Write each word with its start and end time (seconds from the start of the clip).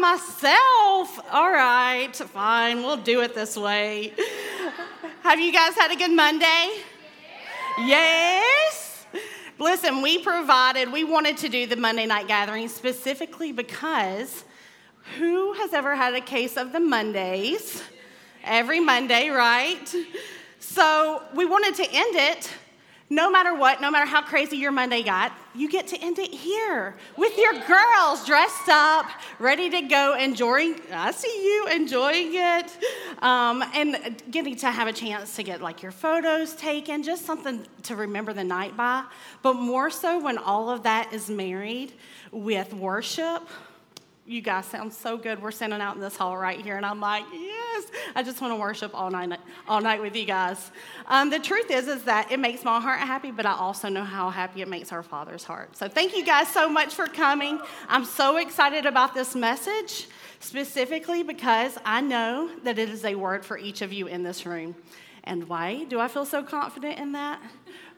myself. 0.00 1.20
All 1.32 1.50
right, 1.50 2.14
fine, 2.14 2.82
we'll 2.82 2.96
do 2.96 3.20
it 3.22 3.34
this 3.34 3.56
way. 3.56 4.12
Have 5.22 5.40
you 5.40 5.52
guys 5.52 5.74
had 5.74 5.90
a 5.90 5.96
good 5.96 6.12
Monday? 6.12 6.82
Yes. 7.78 9.06
Listen, 9.58 10.02
we 10.02 10.22
provided, 10.22 10.92
we 10.92 11.04
wanted 11.04 11.36
to 11.38 11.48
do 11.48 11.66
the 11.66 11.76
Monday 11.76 12.06
night 12.06 12.28
gathering 12.28 12.68
specifically 12.68 13.52
because 13.52 14.44
who 15.18 15.52
has 15.54 15.74
ever 15.74 15.96
had 15.96 16.14
a 16.14 16.20
case 16.20 16.56
of 16.56 16.72
the 16.72 16.80
Mondays? 16.80 17.82
Every 18.44 18.80
Monday, 18.80 19.30
right? 19.30 19.94
So 20.60 21.22
we 21.34 21.44
wanted 21.44 21.74
to 21.76 21.84
end 21.84 22.16
it 22.16 22.50
no 23.10 23.30
matter 23.30 23.54
what, 23.54 23.80
no 23.80 23.90
matter 23.90 24.06
how 24.06 24.22
crazy 24.22 24.56
your 24.56 24.72
Monday 24.72 25.02
got, 25.02 25.32
you 25.54 25.68
get 25.68 25.86
to 25.88 25.96
end 25.98 26.18
it 26.18 26.30
here 26.30 26.94
with 27.16 27.36
your 27.38 27.54
girls 27.66 28.24
dressed 28.26 28.68
up, 28.68 29.06
ready 29.38 29.70
to 29.70 29.82
go, 29.82 30.14
enjoying. 30.14 30.76
I 30.92 31.10
see 31.12 31.44
you 31.44 31.66
enjoying 31.68 32.30
it, 32.34 32.70
um, 33.22 33.62
and 33.74 34.22
getting 34.30 34.56
to 34.56 34.70
have 34.70 34.88
a 34.88 34.92
chance 34.92 35.36
to 35.36 35.42
get 35.42 35.62
like 35.62 35.82
your 35.82 35.92
photos 35.92 36.54
taken, 36.54 37.02
just 37.02 37.24
something 37.24 37.64
to 37.84 37.96
remember 37.96 38.32
the 38.32 38.44
night 38.44 38.76
by. 38.76 39.04
But 39.42 39.54
more 39.54 39.90
so 39.90 40.22
when 40.22 40.36
all 40.36 40.68
of 40.68 40.82
that 40.82 41.12
is 41.12 41.30
married 41.30 41.92
with 42.30 42.74
worship 42.74 43.48
you 44.28 44.42
guys 44.42 44.66
sound 44.66 44.92
so 44.92 45.16
good. 45.16 45.40
We're 45.40 45.50
sitting 45.50 45.80
out 45.80 45.94
in 45.94 46.02
this 46.02 46.14
hall 46.14 46.36
right 46.36 46.60
here, 46.60 46.76
and 46.76 46.84
I'm 46.84 47.00
like, 47.00 47.24
yes, 47.78 47.90
I 48.14 48.22
just 48.22 48.40
want 48.40 48.52
to 48.52 48.56
worship 48.56 48.92
all 48.94 49.10
night, 49.10 49.38
all 49.66 49.80
night 49.80 50.00
with 50.00 50.16
you 50.16 50.24
guys. 50.24 50.70
Um, 51.06 51.30
the 51.30 51.38
truth 51.38 51.70
is, 51.70 51.88
is 51.88 52.02
that 52.04 52.30
it 52.30 52.38
makes 52.38 52.64
my 52.64 52.80
heart 52.80 53.00
happy, 53.00 53.30
but 53.30 53.46
I 53.46 53.52
also 53.52 53.88
know 53.88 54.04
how 54.04 54.30
happy 54.30 54.62
it 54.62 54.68
makes 54.68 54.92
our 54.92 55.02
Father's 55.02 55.44
heart. 55.44 55.76
So 55.76 55.88
thank 55.88 56.16
you 56.16 56.24
guys 56.24 56.48
so 56.48 56.68
much 56.68 56.94
for 56.94 57.06
coming. 57.06 57.60
I'm 57.88 58.04
so 58.04 58.36
excited 58.36 58.86
about 58.86 59.14
this 59.14 59.34
message, 59.34 60.08
specifically 60.40 61.22
because 61.22 61.78
I 61.84 62.00
know 62.00 62.50
that 62.64 62.78
it 62.78 62.88
is 62.88 63.04
a 63.04 63.14
word 63.14 63.44
for 63.44 63.58
each 63.58 63.82
of 63.82 63.92
you 63.92 64.06
in 64.06 64.22
this 64.22 64.46
room. 64.46 64.74
And 65.24 65.48
why 65.48 65.84
do 65.84 66.00
I 66.00 66.08
feel 66.08 66.24
so 66.24 66.42
confident 66.42 66.98
in 66.98 67.12
that? 67.12 67.40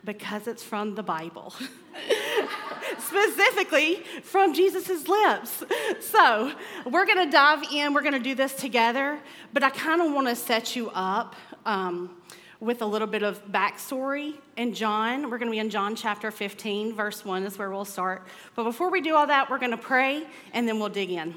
Because 0.04 0.46
it's 0.46 0.62
from 0.62 0.94
the 0.94 1.02
Bible. 1.02 1.54
Specifically 2.98 4.02
from 4.22 4.54
Jesus' 4.54 5.06
lips. 5.06 5.62
So, 6.00 6.52
we're 6.86 7.04
to 7.24 7.30
dive 7.30 7.62
in. 7.72 7.94
We're 7.94 8.02
to 8.14 8.18
do 8.18 8.34
this 8.34 8.54
together, 8.54 9.18
but 9.52 9.62
I 9.62 9.70
kind 9.70 10.00
of 10.00 10.12
want 10.12 10.28
to 10.28 10.36
set 10.36 10.74
you 10.74 10.90
up 10.90 11.36
um, 11.66 12.16
with 12.60 12.82
a 12.82 12.86
little 12.86 13.08
bit 13.08 13.22
of 13.22 13.44
backstory 13.46 14.34
in 14.56 14.74
John. 14.74 15.30
We're 15.30 15.38
going 15.38 15.50
to 15.50 15.52
be 15.52 15.58
in 15.58 15.70
John 15.70 15.96
chapter 15.96 16.30
15, 16.30 16.94
verse 16.94 17.24
1 17.24 17.44
is 17.44 17.58
where 17.58 17.70
we'll 17.70 17.84
start. 17.84 18.26
But 18.54 18.64
before 18.64 18.90
we 18.90 19.00
do 19.00 19.14
all 19.14 19.26
that, 19.26 19.50
we're 19.50 19.58
going 19.58 19.70
to 19.70 19.78
pray 19.78 20.26
and 20.52 20.68
then 20.68 20.78
we'll 20.78 20.90
dig 20.90 21.10
in. 21.10 21.34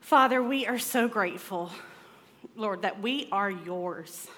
Father, 0.00 0.42
we 0.42 0.66
are 0.66 0.78
so 0.78 1.08
grateful, 1.08 1.70
Lord, 2.54 2.82
that 2.82 3.00
we 3.00 3.28
are 3.32 3.50
yours, 3.50 4.28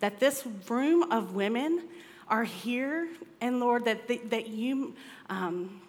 that 0.00 0.20
this 0.20 0.44
room 0.68 1.10
of 1.10 1.34
women 1.34 1.88
are 2.32 2.44
here, 2.44 3.10
and 3.42 3.60
Lord, 3.60 3.84
that, 3.84 4.08
the, 4.08 4.16
that 4.30 4.48
you 4.48 4.94
um, 5.28 5.82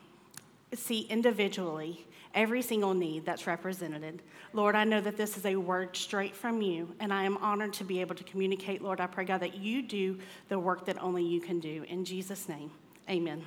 see 0.75 1.03
individually 1.03 2.05
every 2.36 2.61
single 2.61 2.94
need 2.94 3.25
that's 3.25 3.47
represented. 3.47 4.22
Lord, 4.52 4.75
I 4.75 4.83
know 4.83 4.99
that 4.99 5.16
this 5.16 5.38
is 5.38 5.45
a 5.45 5.55
word 5.55 5.95
straight 5.95 6.36
from 6.36 6.61
you, 6.61 6.94
and 6.99 7.14
I 7.14 7.23
am 7.23 7.38
honored 7.38 7.71
to 7.75 7.86
be 7.86 8.02
able 8.02 8.16
to 8.16 8.25
communicate. 8.25 8.81
Lord, 8.81 8.99
I 8.99 9.08
pray, 9.08 9.23
God, 9.23 9.39
that 9.39 9.55
you 9.55 9.81
do 9.81 10.19
the 10.49 10.59
work 10.59 10.86
that 10.88 11.02
only 11.02 11.23
you 11.23 11.39
can 11.39 11.61
do. 11.61 11.86
In 11.88 12.03
Jesus' 12.03 12.49
name, 12.49 12.71
amen. 13.09 13.41
amen. 13.41 13.44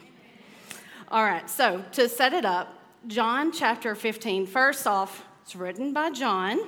All 1.11 1.23
right, 1.23 1.51
so 1.51 1.85
to 1.93 2.09
set 2.09 2.33
it 2.33 2.47
up, 2.47 2.81
John 3.09 3.53
chapter 3.53 3.95
15, 3.95 4.47
first 4.47 4.87
off, 4.87 5.23
it's 5.43 5.55
written 5.55 5.93
by 5.93 6.13
John, 6.13 6.59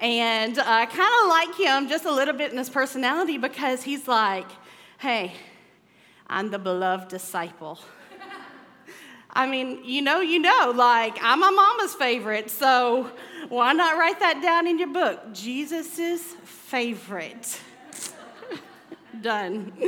and 0.00 0.58
I 0.58 0.86
kind 0.86 1.14
of 1.22 1.28
like 1.28 1.54
him 1.54 1.88
just 1.88 2.04
a 2.04 2.12
little 2.12 2.34
bit 2.34 2.50
in 2.50 2.58
his 2.58 2.68
personality 2.68 3.38
because 3.38 3.84
he's 3.84 4.08
like, 4.08 4.48
hey, 4.98 5.34
I'm 6.28 6.50
the 6.50 6.58
beloved 6.58 7.08
disciple. 7.08 7.78
I 9.30 9.46
mean, 9.46 9.84
you 9.84 10.02
know, 10.02 10.20
you 10.20 10.38
know, 10.38 10.72
like 10.74 11.18
I'm 11.22 11.40
my 11.40 11.50
mama's 11.50 11.94
favorite, 11.94 12.50
so 12.50 13.10
why 13.48 13.72
not 13.72 13.96
write 13.98 14.18
that 14.20 14.42
down 14.42 14.66
in 14.66 14.78
your 14.78 14.92
book? 14.92 15.32
Jesus's 15.32 16.22
favorite. 16.44 17.60
Done. 19.22 19.72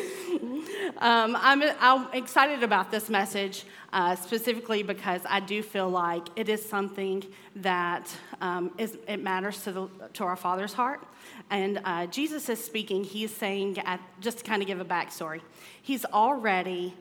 Um, 0.98 1.36
I'm, 1.40 1.62
I'm, 1.80 2.12
excited 2.12 2.62
about 2.62 2.90
this 2.90 3.08
message 3.08 3.64
uh, 3.92 4.16
specifically 4.16 4.82
because 4.82 5.22
I 5.26 5.40
do 5.40 5.62
feel 5.62 5.88
like 5.88 6.26
it 6.36 6.50
is 6.50 6.66
something 6.68 7.24
that 7.56 8.14
um, 8.42 8.72
is, 8.76 8.98
it 9.08 9.22
matters 9.22 9.62
to, 9.64 9.72
the, 9.72 9.88
to 10.14 10.24
our 10.24 10.36
Father's 10.36 10.74
heart. 10.74 11.06
And 11.48 11.80
uh, 11.84 12.06
Jesus 12.06 12.48
is 12.50 12.62
speaking, 12.62 13.04
he's 13.04 13.34
saying, 13.34 13.78
at, 13.78 14.00
just 14.20 14.38
to 14.38 14.44
kind 14.44 14.60
of 14.60 14.68
give 14.68 14.80
a 14.80 14.84
backstory, 14.84 15.40
he's 15.80 16.04
already 16.04 16.94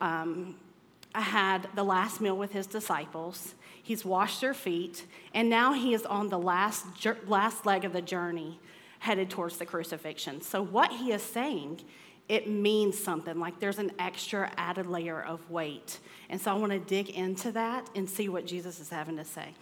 um, 0.00 0.56
had 1.14 1.68
the 1.74 1.84
last 1.84 2.20
meal 2.20 2.36
with 2.36 2.52
his 2.52 2.66
disciples. 2.66 3.54
He's 3.82 4.04
washed 4.04 4.42
their 4.42 4.54
feet, 4.54 5.06
and 5.32 5.48
now 5.48 5.72
he 5.72 5.94
is 5.94 6.04
on 6.04 6.28
the 6.28 6.38
last, 6.38 6.84
last 7.26 7.64
leg 7.64 7.84
of 7.86 7.92
the 7.92 8.02
journey 8.02 8.58
headed 9.06 9.30
towards 9.30 9.56
the 9.56 9.64
crucifixion. 9.64 10.42
So, 10.42 10.60
what 10.60 10.90
he 10.90 11.12
is 11.12 11.22
saying, 11.22 11.80
it 12.28 12.50
means 12.50 12.98
something, 12.98 13.38
like 13.38 13.60
there's 13.60 13.78
an 13.78 13.92
extra 14.00 14.50
added 14.56 14.86
layer 14.86 15.22
of 15.22 15.48
weight. 15.48 16.00
And 16.28 16.40
so, 16.40 16.50
I 16.50 16.54
want 16.54 16.72
to 16.72 16.80
dig 16.80 17.10
into 17.10 17.52
that 17.52 17.88
and 17.94 18.10
see 18.10 18.28
what 18.28 18.46
Jesus 18.46 18.80
is 18.80 18.90
having 18.90 19.16
to 19.16 19.24
say. 19.24 19.54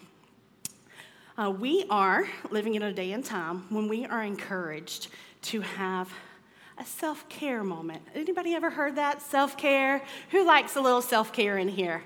Uh, 1.37 1.51
we 1.51 1.85
are 1.91 2.27
living 2.51 2.75
in 2.75 2.83
a 2.83 2.93
day 2.93 3.13
and 3.13 3.23
time 3.23 3.67
when 3.69 3.87
we 3.87 4.07
are 4.07 4.23
encouraged 4.23 5.09
to 5.43 5.61
have 5.61 6.11
a 6.79 6.85
self-care 6.87 7.63
moment. 7.63 8.01
Anybody 8.15 8.55
ever 8.55 8.71
heard 8.71 8.97
that? 8.97 9.21
Self-care? 9.21 10.03
Who 10.31 10.47
likes 10.47 10.75
a 10.75 10.81
little 10.81 11.03
self-care 11.03 11.59
in 11.59 11.69
here? 11.69 12.03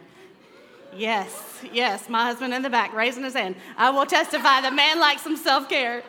Yes, 0.97 1.31
yes, 1.72 2.09
my 2.09 2.25
husband 2.25 2.53
in 2.54 2.62
the 2.62 2.71
back 2.71 2.94
raising 2.94 3.22
his 3.22 3.34
hand. 3.34 3.54
I 3.77 3.91
will 3.91 4.06
testify 4.06 4.60
the 4.60 4.71
man 4.71 4.98
likes 4.98 5.22
some 5.22 5.37
self-care. 5.37 6.03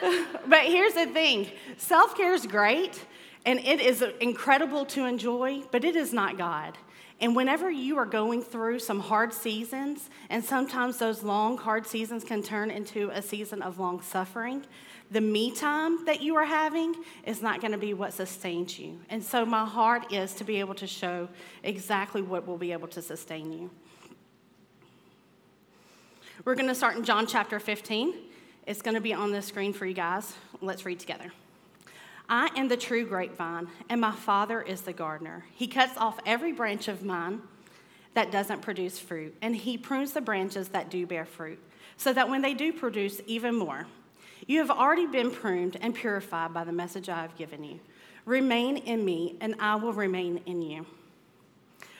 but 0.46 0.62
here's 0.62 0.94
the 0.94 1.06
thing 1.06 1.48
self-care 1.76 2.34
is 2.34 2.46
great 2.46 3.04
and 3.46 3.58
it 3.60 3.80
is 3.80 4.02
incredible 4.20 4.84
to 4.84 5.04
enjoy, 5.04 5.62
but 5.70 5.84
it 5.84 5.96
is 5.96 6.12
not 6.12 6.36
God. 6.36 6.76
And 7.20 7.34
whenever 7.34 7.70
you 7.70 7.98
are 7.98 8.06
going 8.06 8.42
through 8.42 8.78
some 8.78 9.00
hard 9.00 9.32
seasons, 9.32 10.08
and 10.30 10.44
sometimes 10.44 10.98
those 10.98 11.22
long, 11.22 11.58
hard 11.58 11.86
seasons 11.86 12.22
can 12.22 12.42
turn 12.42 12.70
into 12.70 13.10
a 13.10 13.20
season 13.20 13.60
of 13.62 13.80
long 13.80 14.02
suffering, 14.02 14.64
the 15.10 15.20
me 15.20 15.50
time 15.50 16.04
that 16.04 16.20
you 16.20 16.36
are 16.36 16.44
having 16.44 16.94
is 17.24 17.42
not 17.42 17.60
going 17.60 17.72
to 17.72 17.78
be 17.78 17.94
what 17.94 18.12
sustains 18.12 18.78
you. 18.78 19.00
And 19.08 19.24
so, 19.24 19.44
my 19.44 19.64
heart 19.64 20.12
is 20.12 20.34
to 20.34 20.44
be 20.44 20.60
able 20.60 20.74
to 20.74 20.86
show 20.86 21.28
exactly 21.64 22.22
what 22.22 22.46
will 22.46 22.58
be 22.58 22.72
able 22.72 22.88
to 22.88 23.02
sustain 23.02 23.50
you. 23.50 23.70
We're 26.44 26.54
going 26.54 26.68
to 26.68 26.74
start 26.74 26.96
in 26.96 27.04
John 27.04 27.26
chapter 27.26 27.58
15. 27.58 28.14
It's 28.68 28.82
going 28.82 28.96
to 28.96 29.00
be 29.00 29.14
on 29.14 29.32
the 29.32 29.40
screen 29.40 29.72
for 29.72 29.86
you 29.86 29.94
guys. 29.94 30.34
Let's 30.60 30.84
read 30.84 31.00
together. 31.00 31.32
I 32.28 32.50
am 32.54 32.68
the 32.68 32.76
true 32.76 33.06
grapevine, 33.06 33.68
and 33.88 33.98
my 33.98 34.12
Father 34.12 34.60
is 34.60 34.82
the 34.82 34.92
gardener. 34.92 35.46
He 35.54 35.66
cuts 35.66 35.96
off 35.96 36.20
every 36.26 36.52
branch 36.52 36.86
of 36.86 37.02
mine 37.02 37.40
that 38.12 38.30
doesn't 38.30 38.60
produce 38.60 38.98
fruit, 38.98 39.34
and 39.40 39.56
He 39.56 39.78
prunes 39.78 40.12
the 40.12 40.20
branches 40.20 40.68
that 40.68 40.90
do 40.90 41.06
bear 41.06 41.24
fruit, 41.24 41.58
so 41.96 42.12
that 42.12 42.28
when 42.28 42.42
they 42.42 42.52
do 42.52 42.70
produce 42.70 43.22
even 43.26 43.54
more, 43.54 43.86
you 44.46 44.58
have 44.58 44.70
already 44.70 45.06
been 45.06 45.30
pruned 45.30 45.78
and 45.80 45.94
purified 45.94 46.52
by 46.52 46.64
the 46.64 46.70
message 46.70 47.08
I 47.08 47.22
have 47.22 47.38
given 47.38 47.64
you. 47.64 47.80
Remain 48.26 48.76
in 48.76 49.02
me, 49.02 49.36
and 49.40 49.54
I 49.60 49.76
will 49.76 49.94
remain 49.94 50.42
in 50.44 50.60
you. 50.60 50.84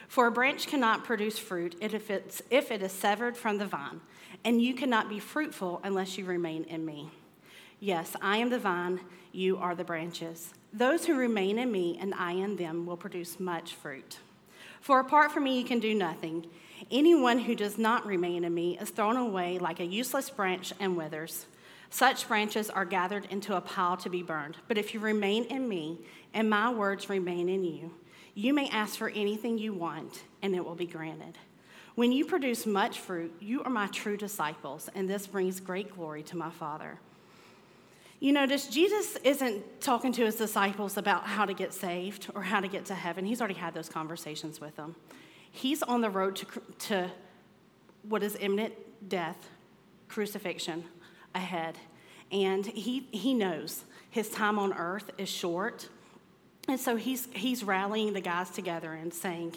For 0.09 0.27
a 0.27 0.33
branch 0.33 0.67
cannot 0.67 1.05
produce 1.05 1.39
fruit 1.39 1.77
if, 1.81 2.11
it's, 2.11 2.41
if 2.51 2.73
it 2.73 2.83
is 2.83 2.93
severed 2.93 3.37
from 3.37 3.59
the 3.59 3.67
vine, 3.67 4.01
and 4.45 4.61
you 4.61 4.75
cannot 4.75 5.09
be 5.09 5.21
fruitful 5.21 5.81
unless 5.85 6.17
you 6.17 6.25
remain 6.25 6.65
in 6.65 6.85
me. 6.85 7.11
Yes, 7.79 8.17
I 8.21 8.39
am 8.39 8.49
the 8.49 8.59
vine, 8.59 9.01
you 9.33 9.59
are 9.59 9.75
the 9.75 9.85
branches. 9.85 10.55
Those 10.73 11.05
who 11.05 11.15
remain 11.15 11.59
in 11.59 11.71
me 11.71 11.99
and 12.01 12.15
I 12.15 12.33
in 12.33 12.57
them 12.57 12.87
will 12.87 12.97
produce 12.97 13.39
much 13.39 13.75
fruit. 13.75 14.19
For 14.81 14.99
apart 14.99 15.31
from 15.31 15.45
me, 15.45 15.59
you 15.59 15.65
can 15.65 15.79
do 15.79 15.95
nothing. 15.95 16.47
Anyone 16.91 17.41
who 17.41 17.55
does 17.55 17.77
not 17.79 18.07
remain 18.07 18.45
in 18.45 18.55
me 18.55 18.79
is 18.79 18.91
thrown 18.91 19.17
away 19.17 19.59
like 19.59 19.81
a 19.81 19.85
useless 19.85 20.31
branch 20.31 20.73
and 20.81 20.97
withers. 20.97 21.47
Such 21.91 22.29
branches 22.29 22.71
are 22.71 22.85
gathered 22.85 23.27
into 23.31 23.57
a 23.57 23.61
pile 23.61 23.97
to 23.99 24.11
be 24.11 24.23
burned. 24.23 24.57
But 24.69 24.79
if 24.79 24.95
you 24.95 25.01
remain 25.01 25.45
in 25.45 25.69
me 25.69 25.99
and 26.35 26.49
my 26.49 26.71
words 26.73 27.09
remain 27.09 27.49
in 27.49 27.65
you, 27.65 27.93
you 28.39 28.55
may 28.55 28.69
ask 28.69 28.97
for 28.97 29.09
anything 29.09 29.59
you 29.59 29.73
want 29.73 30.23
and 30.43 30.55
it 30.55 30.65
will 30.65 30.77
be 30.77 30.87
granted. 30.87 31.37
When 31.97 32.13
you 32.13 32.25
produce 32.25 32.67
much 32.67 33.01
fruit, 33.01 33.35
you 33.41 33.65
are 33.65 33.71
my 33.71 33.89
true 33.89 34.17
disciples, 34.17 34.89
and 34.95 35.11
this 35.11 35.27
brings 35.27 35.59
great 35.59 35.93
glory 35.97 36.23
to 36.23 36.37
my 36.37 36.51
Father. 36.51 37.01
You 38.21 38.33
notice 38.33 38.69
Jesus 38.69 39.17
isn't 39.25 39.81
talking 39.81 40.13
to 40.13 40.25
his 40.25 40.37
disciples 40.37 40.97
about 40.97 41.25
how 41.25 41.47
to 41.47 41.53
get 41.53 41.75
saved 41.75 42.29
or 42.33 42.43
how 42.43 42.61
to 42.61 42.69
get 42.69 42.85
to 42.87 42.95
heaven. 42.95 43.25
He's 43.25 43.41
already 43.41 43.55
had 43.55 43.75
those 43.75 43.89
conversations 43.89 44.61
with 44.61 44.77
them. 44.77 44.95
He's 45.51 45.83
on 45.83 46.01
the 46.01 46.11
road 46.11 46.37
to, 46.37 46.47
to 46.79 47.11
what 48.09 48.23
is 48.23 48.37
imminent 48.39 48.75
death, 49.09 49.49
crucifixion 50.07 50.85
ahead. 51.35 51.77
And 52.31 52.65
he, 52.65 53.09
he 53.11 53.35
knows 53.35 53.85
his 54.11 54.31
time 54.31 54.61
on 54.61 54.73
earth 54.75 55.11
is 55.19 55.29
short. 55.29 55.89
And 56.69 56.79
so 56.79 56.97
he's, 56.97 57.29
he's 57.33 57.65
rallying 57.65 58.13
the 58.13 58.21
guys 58.21 58.51
together 58.51 58.93
and 58.93 59.13
saying, 59.13 59.55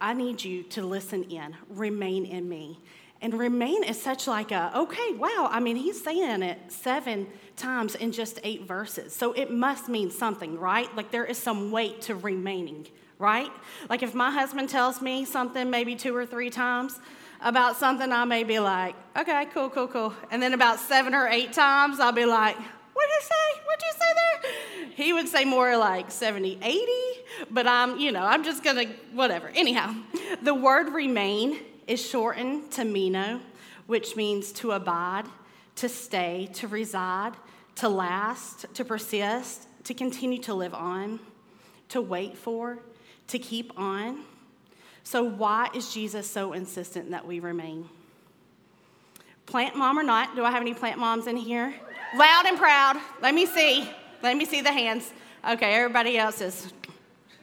I 0.00 0.14
need 0.14 0.42
you 0.42 0.62
to 0.64 0.82
listen 0.82 1.24
in, 1.24 1.54
remain 1.68 2.24
in 2.24 2.48
me. 2.48 2.78
And 3.22 3.38
remain 3.38 3.84
is 3.84 4.00
such 4.00 4.26
like 4.26 4.50
a, 4.50 4.72
okay, 4.74 5.12
wow. 5.12 5.48
I 5.50 5.60
mean, 5.60 5.76
he's 5.76 6.02
saying 6.02 6.42
it 6.42 6.58
seven 6.68 7.26
times 7.56 7.94
in 7.94 8.12
just 8.12 8.40
eight 8.42 8.66
verses. 8.66 9.14
So 9.14 9.32
it 9.32 9.50
must 9.50 9.90
mean 9.90 10.10
something, 10.10 10.58
right? 10.58 10.94
Like 10.96 11.10
there 11.10 11.26
is 11.26 11.36
some 11.36 11.70
weight 11.70 12.00
to 12.02 12.14
remaining, 12.14 12.86
right? 13.18 13.50
Like 13.90 14.02
if 14.02 14.14
my 14.14 14.30
husband 14.30 14.70
tells 14.70 15.02
me 15.02 15.26
something 15.26 15.68
maybe 15.68 15.94
two 15.94 16.16
or 16.16 16.24
three 16.24 16.48
times 16.48 16.98
about 17.42 17.76
something, 17.76 18.10
I 18.10 18.24
may 18.24 18.44
be 18.44 18.58
like, 18.58 18.94
okay, 19.18 19.46
cool, 19.52 19.68
cool, 19.68 19.88
cool. 19.88 20.14
And 20.30 20.42
then 20.42 20.54
about 20.54 20.78
seven 20.78 21.14
or 21.14 21.28
eight 21.28 21.52
times, 21.52 22.00
I'll 22.00 22.12
be 22.12 22.24
like, 22.24 22.56
what'd 22.56 23.10
you 23.10 23.20
say? 23.20 23.60
What'd 23.66 23.82
you 23.82 23.92
say 23.92 24.14
there? 24.14 24.49
He 24.96 25.12
would 25.12 25.28
say 25.28 25.44
more 25.44 25.76
like 25.76 26.10
70, 26.10 26.58
80, 26.62 26.86
but 27.50 27.66
I'm, 27.66 27.98
you 27.98 28.12
know, 28.12 28.22
I'm 28.22 28.44
just 28.44 28.62
gonna, 28.62 28.86
whatever. 29.12 29.48
Anyhow, 29.48 29.94
the 30.42 30.54
word 30.54 30.92
remain 30.92 31.58
is 31.86 32.04
shortened 32.04 32.70
to 32.72 32.84
meno, 32.84 33.40
which 33.86 34.16
means 34.16 34.52
to 34.52 34.72
abide, 34.72 35.24
to 35.76 35.88
stay, 35.88 36.48
to 36.54 36.68
reside, 36.68 37.32
to 37.76 37.88
last, 37.88 38.66
to 38.74 38.84
persist, 38.84 39.66
to 39.84 39.94
continue 39.94 40.38
to 40.38 40.54
live 40.54 40.74
on, 40.74 41.18
to 41.88 42.00
wait 42.00 42.36
for, 42.36 42.78
to 43.28 43.38
keep 43.38 43.72
on. 43.78 44.22
So, 45.02 45.22
why 45.22 45.70
is 45.74 45.92
Jesus 45.92 46.30
so 46.30 46.52
insistent 46.52 47.10
that 47.10 47.26
we 47.26 47.40
remain? 47.40 47.88
Plant 49.46 49.74
mom 49.74 49.98
or 49.98 50.02
not? 50.02 50.36
Do 50.36 50.44
I 50.44 50.50
have 50.50 50.60
any 50.60 50.74
plant 50.74 50.98
moms 50.98 51.26
in 51.26 51.36
here? 51.36 51.74
Loud 52.14 52.46
and 52.46 52.56
proud. 52.56 53.00
Let 53.20 53.34
me 53.34 53.46
see. 53.46 53.88
Let 54.22 54.36
me 54.36 54.44
see 54.44 54.60
the 54.60 54.72
hands. 54.72 55.12
Okay, 55.48 55.74
everybody 55.74 56.18
else 56.18 56.40
is. 56.40 56.72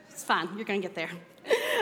It's 0.09 0.24
fine. 0.24 0.50
You're 0.56 0.65
to 0.65 0.79
get 0.79 0.95
there. 0.95 1.09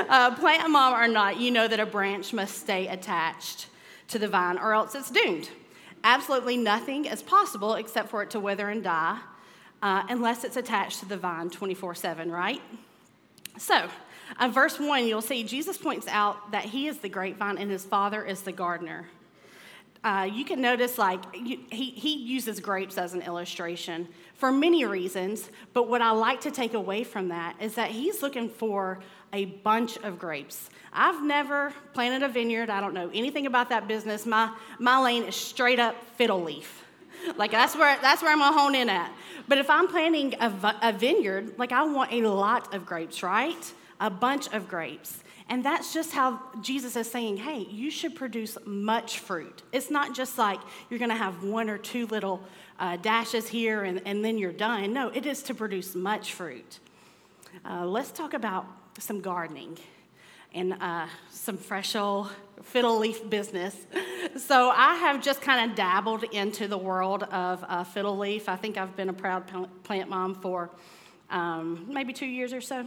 Uh, 0.08 0.36
plant 0.36 0.70
mom 0.70 0.94
or 0.94 1.08
not, 1.08 1.40
you 1.40 1.52
know 1.52 1.68
that 1.68 1.80
a 1.80 1.86
branch 1.86 2.34
must 2.34 2.58
stay 2.58 2.88
attached 2.88 3.68
to 4.10 4.20
the 4.20 4.28
vine 4.28 4.58
or 4.58 4.74
else 4.74 4.94
it's 4.96 5.10
doomed. 5.10 5.50
Absolutely 6.04 6.56
nothing 6.56 7.06
is 7.06 7.24
possible 7.24 7.76
except 7.76 8.10
for 8.10 8.22
it 8.22 8.30
to 8.30 8.40
wither 8.40 8.70
and 8.70 8.84
die 8.84 9.20
uh, 9.82 10.04
unless 10.10 10.44
it's 10.44 10.58
attached 10.58 11.00
to 11.00 11.06
the 11.06 11.18
vine 11.18 11.50
24 11.50 11.96
7, 11.96 12.32
right? 12.32 12.62
So, 13.58 13.88
uh, 14.38 14.48
verse 14.50 14.80
1, 14.80 15.08
you'll 15.08 15.22
see 15.22 15.44
Jesus 15.44 15.78
points 15.78 16.08
out 16.08 16.52
that 16.52 16.66
he 16.66 16.88
is 16.88 17.00
the 17.00 17.10
grapevine 17.10 17.58
and 17.58 17.72
his 17.72 17.86
father 17.86 18.24
is 18.24 18.42
the 18.42 18.52
gardener. 18.52 19.08
Uh, 20.06 20.30
you 20.32 20.46
can 20.46 20.62
notice, 20.62 21.00
like, 21.00 21.20
you, 21.34 21.58
he, 21.72 21.90
he 21.90 22.16
uses 22.16 22.60
grapes 22.60 22.96
as 22.96 23.16
an 23.16 23.24
illustration 23.24 24.08
for 24.36 24.52
many 24.52 24.86
reasons, 24.86 25.50
but 25.74 25.90
what 25.90 26.00
I 26.00 26.12
like 26.12 26.42
to 26.42 26.52
take 26.52 26.76
away 26.76 27.04
from 27.04 27.30
that 27.30 27.56
is 27.60 27.74
that 27.74 27.90
he's 27.90 28.22
looking 28.22 28.48
for 28.48 29.00
a 29.34 29.46
bunch 29.46 29.98
of 29.98 30.20
grapes. 30.20 30.70
I've 30.94 31.24
never 31.24 31.74
planted 31.94 32.24
a 32.24 32.30
vineyard. 32.30 32.70
I 32.70 32.82
don't 32.82 32.94
know 32.94 33.10
anything 33.16 33.48
about 33.48 33.70
that 33.70 33.88
business. 33.88 34.28
My, 34.28 34.52
my 34.78 35.02
lane 35.02 35.24
is 35.24 35.36
straight 35.36 35.80
up 35.80 35.96
fiddle 36.18 36.44
leaf. 36.44 36.86
Like 37.36 37.50
that's 37.50 37.76
where 37.76 37.98
that's 38.02 38.22
where 38.22 38.32
I'm 38.32 38.40
gonna 38.40 38.56
hone 38.56 38.76
in 38.76 38.90
at. 38.90 39.12
But 39.48 39.58
if 39.58 39.70
I'm 39.70 39.88
planting 39.88 40.36
a, 40.36 40.76
a 40.84 40.94
vineyard, 40.94 41.58
like 41.58 41.72
I 41.72 41.84
want 41.84 42.12
a 42.12 42.22
lot 42.28 42.74
of 42.76 42.86
grapes, 42.86 43.24
right? 43.24 43.74
A 44.00 44.10
bunch 44.12 44.54
of 44.54 44.68
grapes. 44.68 45.24
And 45.48 45.64
that's 45.64 45.94
just 45.94 46.12
how 46.12 46.42
Jesus 46.62 46.96
is 46.96 47.10
saying, 47.10 47.38
hey, 47.38 47.68
you 47.70 47.92
should 47.92 48.16
produce 48.16 48.58
much 48.66 49.20
fruit. 49.20 49.62
It's 49.72 49.92
not 49.92 50.16
just 50.16 50.38
like 50.38 50.60
you're 50.90 50.98
going 50.98 51.12
to 51.12 51.16
have 51.16 51.44
one 51.44 51.70
or 51.70 51.78
two 51.78 52.08
little 52.08 52.42
uh, 52.80 52.98
dashes 52.98 53.48
here 53.48 53.84
and, 53.84 54.02
and 54.06 54.26
then 54.26 54.40
you're 54.40 54.52
done. 54.52 54.92
No, 54.92 55.10
it 55.10 55.26
is 55.26 55.44
to 55.44 55.54
produce 55.54 55.94
much 55.94 56.34
fruit. 56.34 56.80
Uh, 57.64 57.86
let's 57.86 58.12
talk 58.12 58.34
about 58.34 58.66
some 58.98 59.22
gardening 59.22 59.78
and 60.54 60.74
uh, 60.82 61.06
some 61.30 61.58
fresh 61.58 61.96
old 61.96 62.32
fiddle 62.64 62.98
leaf 63.00 63.30
business. 63.30 63.76
So 64.38 64.70
I 64.70 64.96
have 64.96 65.22
just 65.22 65.42
kind 65.42 65.72
of 65.72 65.78
dabbled 65.78 66.26
into 66.26 66.68
the 66.68 66.78
world 66.78 67.24
of 67.24 67.64
uh, 67.70 67.86
fiddle 67.86 68.18
leaf. 68.18 68.50
I 68.50 68.58
think 68.58 68.78
I've 68.78 68.94
been 68.94 69.08
a 69.08 69.14
proud 69.14 69.50
plant 69.84 70.10
mom 70.10 70.36
for 70.36 70.70
um, 71.30 71.86
maybe 71.88 72.12
two 72.12 72.26
years 72.26 72.52
or 72.52 72.60
so. 72.60 72.86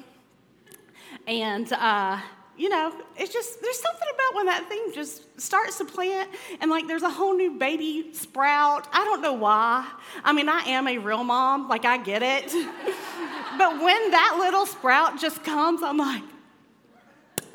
And, 1.26 1.72
uh, 1.72 2.18
you 2.58 2.68
know, 2.68 2.92
it's 3.16 3.32
just, 3.32 3.62
there's 3.62 3.80
something 3.80 4.08
about 4.12 4.34
when 4.34 4.46
that 4.46 4.68
thing 4.68 4.90
just 4.92 5.40
starts 5.40 5.78
to 5.78 5.84
plant 5.84 6.28
and 6.60 6.70
like 6.70 6.88
there's 6.88 7.04
a 7.04 7.10
whole 7.10 7.34
new 7.36 7.52
baby 7.52 8.12
sprout. 8.12 8.88
I 8.92 9.04
don't 9.04 9.22
know 9.22 9.32
why. 9.32 9.88
I 10.24 10.32
mean, 10.32 10.48
I 10.48 10.62
am 10.62 10.88
a 10.88 10.98
real 10.98 11.22
mom, 11.22 11.68
like 11.68 11.84
I 11.84 11.98
get 11.98 12.22
it. 12.22 12.46
but 13.58 13.80
when 13.80 14.10
that 14.10 14.36
little 14.40 14.66
sprout 14.66 15.20
just 15.20 15.44
comes, 15.44 15.82
I'm 15.84 15.98
like, 15.98 16.22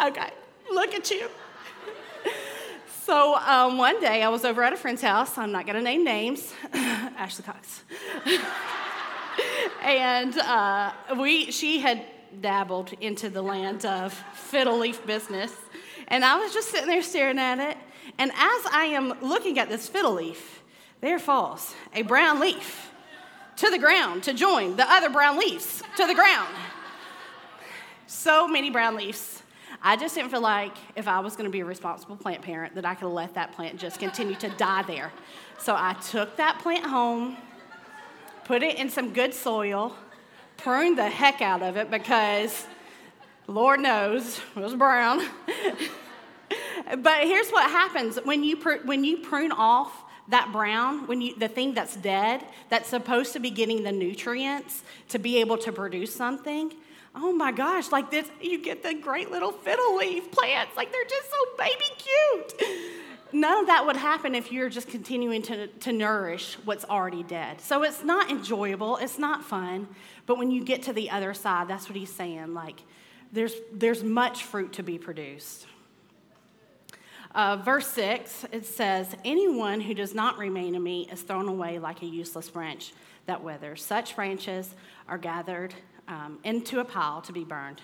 okay, 0.01 0.29
look 0.71 0.94
at 0.94 1.11
you. 1.11 1.29
so 3.03 3.35
um, 3.35 3.77
one 3.77 4.00
day 4.00 4.23
I 4.23 4.29
was 4.29 4.45
over 4.45 4.63
at 4.63 4.71
a 4.71 4.77
friend's 4.77 5.01
house. 5.01 5.38
I'm 5.38 5.51
not 5.51 5.65
going 5.65 5.75
to 5.75 5.83
name 5.83 6.05
names. 6.05 6.53
Ashley 6.73 7.44
Cox. 7.44 7.83
and 9.81 10.38
uh, 10.38 10.94
we, 11.17 11.51
she 11.51 11.79
had 11.79 12.05
dabbled 12.41 12.94
into 13.01 13.30
the 13.30 13.41
land 13.41 13.85
of 13.85 14.13
fiddle 14.33 14.80
leaf 14.80 15.06
business. 15.06 15.53
And 16.07 16.24
I 16.24 16.38
was 16.38 16.53
just 16.53 16.69
sitting 16.69 16.88
there 16.88 17.01
staring 17.01 17.39
at 17.39 17.59
it. 17.59 17.77
And 18.18 18.31
as 18.31 18.65
I 18.71 18.89
am 18.94 19.13
looking 19.21 19.59
at 19.59 19.69
this 19.69 19.88
fiddle 19.88 20.13
leaf, 20.13 20.62
there 21.01 21.19
falls 21.19 21.74
a 21.94 22.01
brown 22.03 22.39
leaf 22.39 22.91
to 23.57 23.69
the 23.69 23.77
ground 23.77 24.24
to 24.24 24.33
join 24.33 24.75
the 24.75 24.89
other 24.89 25.09
brown 25.09 25.38
leaves 25.38 25.83
to 25.97 26.06
the 26.07 26.15
ground. 26.15 26.53
So 28.07 28.47
many 28.47 28.69
brown 28.69 28.95
leaves. 28.95 29.41
I 29.81 29.95
just 29.97 30.15
didn't 30.15 30.31
feel 30.31 30.41
like 30.41 30.75
if 30.95 31.07
I 31.07 31.19
was 31.19 31.36
going 31.36 31.45
to 31.45 31.51
be 31.51 31.59
a 31.59 31.65
responsible 31.65 32.15
plant 32.15 32.41
parent 32.41 32.75
that 32.75 32.86
I 32.86 32.95
could 32.95 33.09
let 33.09 33.33
that 33.33 33.51
plant 33.51 33.77
just 33.77 34.00
continue 34.00 34.36
to 34.36 34.50
die 34.50 34.83
there. 34.83 35.12
So 35.59 35.75
I 35.75 35.94
took 35.94 36.38
that 36.38 36.59
plant 36.59 36.86
home, 36.86 37.38
put 38.45 38.63
it 38.63 38.77
in 38.77 38.89
some 38.89 39.13
good 39.13 39.33
soil, 39.33 39.95
pruned 40.63 40.98
the 40.98 41.10
heck 41.10 41.42
out 41.42 41.62
of 41.62 41.75
it 41.75 41.92
because 41.92 42.65
Lord 43.48 43.81
knows 43.81 44.39
it 44.56 44.60
was 44.60 44.74
brown. 44.74 45.21
but 47.00 47.24
here's 47.24 47.50
what 47.50 47.70
happens 47.70 48.17
when 48.24 48.43
you, 48.43 48.55
pr- 48.55 48.86
when 48.86 49.03
you 49.03 49.17
prune 49.17 49.51
off 49.51 49.91
that 50.29 50.53
brown, 50.53 51.05
when 51.08 51.20
you, 51.20 51.38
the 51.38 51.50
thing 51.50 51.74
that's 51.74 51.98
dead, 51.98 52.46
that's 52.70 52.88
supposed 52.88 53.34
to 53.34 53.39
be 53.39 53.50
getting 53.50 53.84
the 53.84 53.91
nutrients 53.91 54.84
to 55.10 55.20
be 55.20 55.41
able 55.41 55.58
to 55.58 55.74
produce 55.74 56.15
something, 56.15 56.74
oh 57.13 57.34
my 57.34 57.51
gosh, 57.51 57.91
like 57.91 58.10
this, 58.10 58.29
you 58.41 58.63
get 58.63 58.84
the 58.84 58.93
great 58.93 59.29
little 59.29 59.51
fiddle 59.51 59.98
leaf 59.98 60.32
plants. 60.32 60.77
Like 60.77 60.93
they're 60.93 61.03
just 61.03 61.29
so 61.29 61.38
baby 61.58 61.86
cute. 61.98 63.02
None 63.33 63.61
of 63.61 63.67
that 63.67 63.85
would 63.85 63.95
happen 63.95 64.35
if 64.35 64.51
you're 64.51 64.69
just 64.69 64.87
continuing 64.87 65.41
to, 65.43 65.67
to 65.67 65.91
nourish 65.91 66.55
what's 66.65 66.85
already 66.85 67.23
dead. 67.23 67.59
So 67.59 67.81
it's 67.81 68.03
not 68.03 68.29
enjoyable, 68.29 68.97
it's 68.97 69.17
not 69.17 69.43
fun. 69.43 69.87
But 70.27 70.37
when 70.37 70.51
you 70.51 70.63
get 70.63 70.83
to 70.83 70.93
the 70.93 71.09
other 71.09 71.33
side, 71.33 71.67
that's 71.67 71.89
what 71.89 71.97
he's 71.97 72.13
saying. 72.13 72.53
Like 72.53 72.83
there's, 73.31 73.55
there's 73.73 74.03
much 74.03 74.43
fruit 74.43 74.73
to 74.73 74.83
be 74.83 74.99
produced. 74.99 75.65
Uh, 77.33 77.57
verse 77.57 77.87
6, 77.87 78.45
it 78.51 78.65
says, 78.67 79.15
Anyone 79.25 79.81
who 79.81 79.95
does 79.95 80.13
not 80.13 80.37
remain 80.37 80.75
in 80.75 80.83
me 80.83 81.09
is 81.11 81.23
thrown 81.23 81.47
away 81.47 81.79
like 81.79 82.03
a 82.03 82.05
useless 82.05 82.51
branch 82.51 82.93
that 83.25 83.43
withers. 83.43 83.83
Such 83.83 84.15
branches 84.15 84.75
are 85.07 85.17
gathered 85.17 85.73
um, 86.07 86.37
into 86.43 86.79
a 86.79 86.85
pile 86.85 87.21
to 87.21 87.33
be 87.33 87.43
burned. 87.43 87.81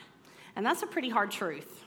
And 0.55 0.63
that's 0.63 0.83
a 0.83 0.87
pretty 0.87 1.09
hard 1.09 1.31
truth. 1.31 1.83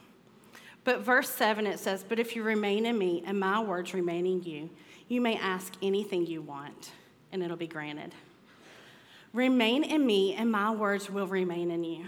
But 0.84 1.00
verse 1.00 1.30
7, 1.30 1.66
it 1.66 1.78
says, 1.78 2.04
But 2.08 2.18
if 2.18 2.34
you 2.34 2.42
remain 2.42 2.86
in 2.86 2.98
me 2.98 3.22
and 3.26 3.38
my 3.38 3.60
words 3.60 3.94
remain 3.94 4.26
in 4.26 4.42
you, 4.42 4.70
you 5.08 5.20
may 5.20 5.36
ask 5.36 5.74
anything 5.82 6.26
you 6.26 6.42
want, 6.42 6.90
and 7.30 7.42
it'll 7.42 7.56
be 7.56 7.66
granted. 7.66 8.14
Remain 9.32 9.84
in 9.84 10.04
me, 10.04 10.34
and 10.34 10.50
my 10.50 10.70
words 10.70 11.08
will 11.08 11.26
remain 11.26 11.70
in 11.70 11.84
you. 11.84 12.06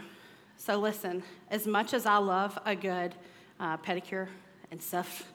So 0.56 0.78
listen, 0.78 1.22
as 1.50 1.66
much 1.66 1.94
as 1.94 2.06
I 2.06 2.16
love 2.16 2.58
a 2.64 2.74
good 2.74 3.14
uh, 3.60 3.76
pedicure 3.78 4.28
and 4.70 4.80
self 4.80 5.30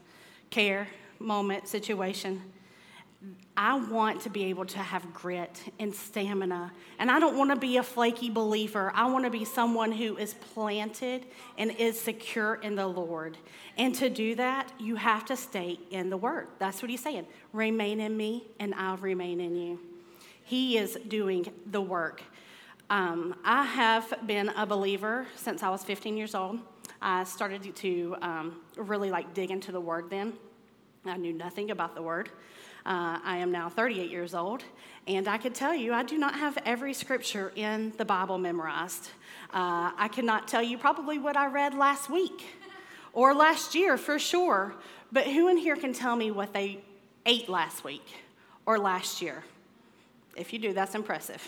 care 0.50 0.88
moment 1.20 1.68
situation, 1.68 2.42
I 3.58 3.78
want 3.78 4.22
to 4.22 4.30
be 4.30 4.46
able 4.46 4.66
to 4.68 4.78
have 4.78 5.14
grit 5.14 5.62
and 5.78 5.94
stamina. 5.94 6.72
And 7.00 7.12
I 7.12 7.20
don't 7.20 7.38
want 7.38 7.50
to 7.50 7.58
be 7.58 7.76
a 7.76 7.84
flaky 7.84 8.30
believer. 8.30 8.94
I 8.96 9.12
want 9.12 9.26
to 9.26 9.30
be 9.30 9.44
someone 9.44 9.92
who 9.92 10.16
is 10.16 10.34
planted 10.36 11.26
and 11.58 11.72
is 11.72 12.00
secure 12.00 12.56
in 12.56 12.76
the 12.76 12.88
Lord. 12.88 13.38
And 13.78 13.94
to 13.96 14.10
do 14.10 14.36
that, 14.36 14.72
you 14.80 14.96
have 14.96 15.26
to 15.26 15.36
stay 15.36 15.78
in 15.92 16.10
the 16.10 16.16
Word. 16.16 16.48
That's 16.60 16.82
what 16.82 16.90
he's 16.90 17.04
saying. 17.04 17.28
Remain 17.52 18.00
in 18.00 18.16
me, 18.16 18.48
and 18.60 18.74
I'll 18.76 18.98
remain 18.98 19.42
in 19.42 19.56
you. 19.56 19.80
He 20.44 20.78
is 20.78 20.98
doing 21.10 21.52
the 21.66 21.82
work. 21.82 22.24
Um, 22.90 23.36
I 23.44 23.66
have 23.66 24.14
been 24.26 24.50
a 24.50 24.66
believer 24.66 25.28
since 25.36 25.62
I 25.62 25.70
was 25.70 25.84
15 25.84 26.16
years 26.16 26.34
old. 26.34 26.60
I 27.02 27.26
started 27.26 27.76
to 27.76 28.16
um, 28.22 28.62
really 28.78 29.12
like 29.12 29.34
dig 29.34 29.52
into 29.52 29.74
the 29.74 29.82
Word 29.82 30.10
then. 30.10 30.34
I 31.06 31.18
knew 31.18 31.34
nothing 31.34 31.72
about 31.72 31.96
the 31.96 32.02
Word. 32.02 32.30
Uh, 32.90 33.20
I 33.24 33.38
am 33.38 33.52
now 33.52 33.70
38 33.70 34.10
years 34.10 34.34
old, 34.34 34.64
and 35.06 35.28
I 35.28 35.38
could 35.38 35.54
tell 35.54 35.76
you 35.76 35.94
I 35.94 36.02
do 36.02 36.18
not 36.18 36.34
have 36.34 36.58
every 36.66 36.96
scripture 36.96 37.54
in 37.56 37.94
the 38.00 38.04
Bible 38.04 38.40
memorized. 38.40 39.12
Uh, 39.54 39.92
I 39.96 40.10
cannot 40.12 40.48
tell 40.48 40.64
you 40.64 40.76
probably 40.76 41.20
what 41.20 41.38
I 41.38 41.46
read 41.46 41.76
last 41.76 42.10
week 42.10 42.44
or 43.14 43.36
last 43.36 43.76
year 43.76 43.96
for 43.96 44.18
sure, 44.18 44.74
but 45.12 45.28
who 45.28 45.50
in 45.50 45.58
here 45.58 45.76
can 45.76 45.94
tell 45.94 46.16
me 46.16 46.32
what 46.32 46.52
they 46.52 46.80
ate 47.28 47.48
last 47.48 47.84
week 47.84 48.08
or 48.66 48.80
last 48.80 49.22
year? 49.22 49.44
If 50.36 50.52
you 50.52 50.58
do, 50.58 50.74
that's 50.74 50.96
impressive. 50.96 51.48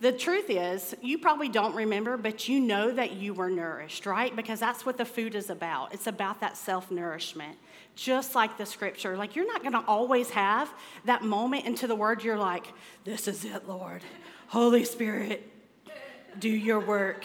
The 0.00 0.12
truth 0.12 0.48
is, 0.48 0.94
you 1.02 1.18
probably 1.18 1.48
don't 1.48 1.74
remember, 1.74 2.16
but 2.16 2.48
you 2.48 2.60
know 2.60 2.92
that 2.92 3.12
you 3.12 3.34
were 3.34 3.50
nourished, 3.50 4.06
right? 4.06 4.34
Because 4.34 4.60
that's 4.60 4.86
what 4.86 4.96
the 4.96 5.04
food 5.04 5.34
is 5.34 5.50
about. 5.50 5.92
It's 5.92 6.06
about 6.06 6.40
that 6.40 6.56
self 6.56 6.90
nourishment, 6.90 7.58
just 7.96 8.36
like 8.36 8.56
the 8.58 8.66
scripture. 8.66 9.16
Like, 9.16 9.34
you're 9.34 9.46
not 9.46 9.64
gonna 9.64 9.82
always 9.88 10.30
have 10.30 10.72
that 11.04 11.24
moment 11.24 11.66
into 11.66 11.88
the 11.88 11.96
word, 11.96 12.22
you're 12.22 12.38
like, 12.38 12.66
This 13.02 13.26
is 13.26 13.44
it, 13.44 13.66
Lord. 13.66 14.02
Holy 14.46 14.84
Spirit, 14.84 15.50
do 16.38 16.48
your 16.48 16.80
work. 16.80 17.24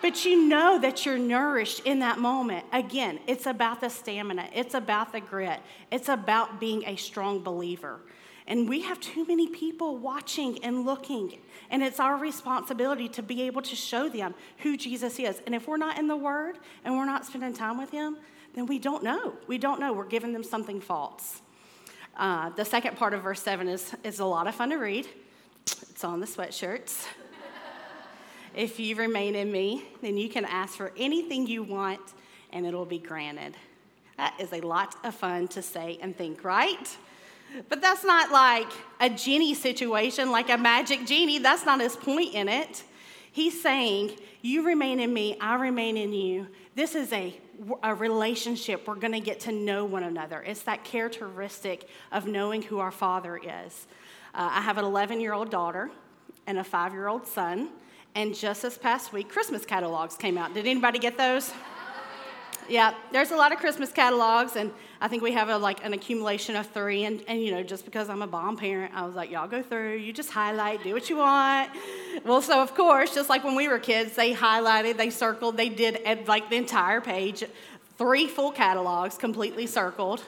But 0.00 0.24
you 0.24 0.48
know 0.48 0.78
that 0.80 1.06
you're 1.06 1.18
nourished 1.18 1.80
in 1.80 2.00
that 2.00 2.18
moment. 2.18 2.66
Again, 2.72 3.18
it's 3.26 3.46
about 3.46 3.80
the 3.80 3.88
stamina, 3.88 4.48
it's 4.52 4.74
about 4.74 5.12
the 5.12 5.20
grit, 5.20 5.60
it's 5.92 6.08
about 6.08 6.58
being 6.58 6.84
a 6.86 6.96
strong 6.96 7.42
believer. 7.42 8.00
And 8.48 8.66
we 8.66 8.80
have 8.80 8.98
too 8.98 9.26
many 9.26 9.46
people 9.46 9.98
watching 9.98 10.64
and 10.64 10.86
looking. 10.86 11.38
And 11.70 11.82
it's 11.82 12.00
our 12.00 12.16
responsibility 12.16 13.06
to 13.10 13.22
be 13.22 13.42
able 13.42 13.60
to 13.60 13.76
show 13.76 14.08
them 14.08 14.34
who 14.58 14.78
Jesus 14.78 15.18
is. 15.18 15.42
And 15.44 15.54
if 15.54 15.68
we're 15.68 15.76
not 15.76 15.98
in 15.98 16.08
the 16.08 16.16
Word 16.16 16.58
and 16.82 16.96
we're 16.96 17.04
not 17.04 17.26
spending 17.26 17.52
time 17.52 17.78
with 17.78 17.90
Him, 17.90 18.16
then 18.54 18.64
we 18.64 18.78
don't 18.78 19.04
know. 19.04 19.34
We 19.46 19.58
don't 19.58 19.78
know. 19.78 19.92
We're 19.92 20.06
giving 20.06 20.32
them 20.32 20.42
something 20.42 20.80
false. 20.80 21.42
Uh, 22.16 22.48
the 22.50 22.64
second 22.64 22.96
part 22.96 23.12
of 23.12 23.22
verse 23.22 23.42
7 23.42 23.68
is, 23.68 23.94
is 24.02 24.18
a 24.18 24.24
lot 24.24 24.46
of 24.46 24.54
fun 24.54 24.70
to 24.70 24.76
read. 24.76 25.06
It's 25.66 26.02
on 26.02 26.18
the 26.18 26.26
sweatshirts. 26.26 27.06
if 28.56 28.80
you 28.80 28.96
remain 28.96 29.34
in 29.34 29.52
me, 29.52 29.84
then 30.00 30.16
you 30.16 30.30
can 30.30 30.46
ask 30.46 30.74
for 30.74 30.90
anything 30.96 31.46
you 31.46 31.62
want 31.62 32.00
and 32.50 32.64
it'll 32.64 32.86
be 32.86 32.98
granted. 32.98 33.54
That 34.16 34.34
is 34.40 34.54
a 34.54 34.62
lot 34.62 34.96
of 35.04 35.14
fun 35.14 35.48
to 35.48 35.60
say 35.60 35.98
and 36.00 36.16
think, 36.16 36.42
right? 36.44 36.96
But 37.68 37.80
that's 37.80 38.04
not 38.04 38.30
like 38.30 38.70
a 39.00 39.10
genie 39.10 39.54
situation, 39.54 40.30
like 40.30 40.50
a 40.50 40.58
magic 40.58 41.06
genie. 41.06 41.38
That's 41.38 41.64
not 41.64 41.80
his 41.80 41.96
point 41.96 42.34
in 42.34 42.48
it. 42.48 42.84
He's 43.32 43.60
saying, 43.60 44.12
You 44.42 44.66
remain 44.66 45.00
in 45.00 45.12
me, 45.12 45.36
I 45.40 45.56
remain 45.56 45.96
in 45.96 46.12
you. 46.12 46.48
This 46.74 46.94
is 46.94 47.12
a, 47.12 47.34
a 47.82 47.94
relationship. 47.94 48.86
We're 48.86 48.94
going 48.94 49.12
to 49.12 49.20
get 49.20 49.40
to 49.40 49.52
know 49.52 49.84
one 49.84 50.02
another. 50.02 50.42
It's 50.42 50.62
that 50.62 50.84
characteristic 50.84 51.88
of 52.12 52.26
knowing 52.26 52.62
who 52.62 52.78
our 52.78 52.92
Father 52.92 53.36
is. 53.36 53.86
Uh, 54.34 54.48
I 54.52 54.60
have 54.60 54.78
an 54.78 54.84
11 54.84 55.20
year 55.20 55.32
old 55.32 55.50
daughter 55.50 55.90
and 56.46 56.58
a 56.58 56.64
five 56.64 56.92
year 56.92 57.08
old 57.08 57.26
son. 57.26 57.70
And 58.14 58.34
just 58.34 58.62
this 58.62 58.78
past 58.78 59.12
week, 59.12 59.28
Christmas 59.28 59.64
catalogs 59.64 60.16
came 60.16 60.38
out. 60.38 60.54
Did 60.54 60.66
anybody 60.66 60.98
get 60.98 61.16
those? 61.16 61.52
Yeah, 62.68 62.92
there's 63.12 63.30
a 63.30 63.36
lot 63.36 63.50
of 63.50 63.58
Christmas 63.58 63.90
catalogs, 63.92 64.54
and 64.54 64.70
I 65.00 65.06
think 65.08 65.22
we 65.22 65.32
have 65.32 65.48
a, 65.48 65.56
like 65.56 65.84
an 65.84 65.92
accumulation 65.92 66.56
of 66.56 66.66
three. 66.70 67.04
And, 67.04 67.22
and 67.28 67.40
you 67.40 67.52
know, 67.52 67.62
just 67.62 67.84
because 67.84 68.08
I'm 68.08 68.22
a 68.22 68.26
bomb 68.26 68.56
parent, 68.56 68.92
I 68.94 69.06
was 69.06 69.14
like, 69.14 69.30
y'all 69.30 69.46
go 69.46 69.62
through, 69.62 69.96
you 69.96 70.12
just 70.12 70.30
highlight, 70.30 70.82
do 70.82 70.92
what 70.92 71.08
you 71.08 71.18
want. 71.18 71.70
Well, 72.24 72.42
so 72.42 72.60
of 72.60 72.74
course, 72.74 73.14
just 73.14 73.28
like 73.28 73.44
when 73.44 73.54
we 73.54 73.68
were 73.68 73.78
kids, 73.78 74.16
they 74.16 74.34
highlighted, 74.34 74.96
they 74.96 75.10
circled, 75.10 75.56
they 75.56 75.68
did 75.68 76.26
like 76.26 76.50
the 76.50 76.56
entire 76.56 77.00
page, 77.00 77.44
three 77.96 78.26
full 78.26 78.50
catalogs 78.50 79.16
completely 79.16 79.66
circled. 79.66 80.22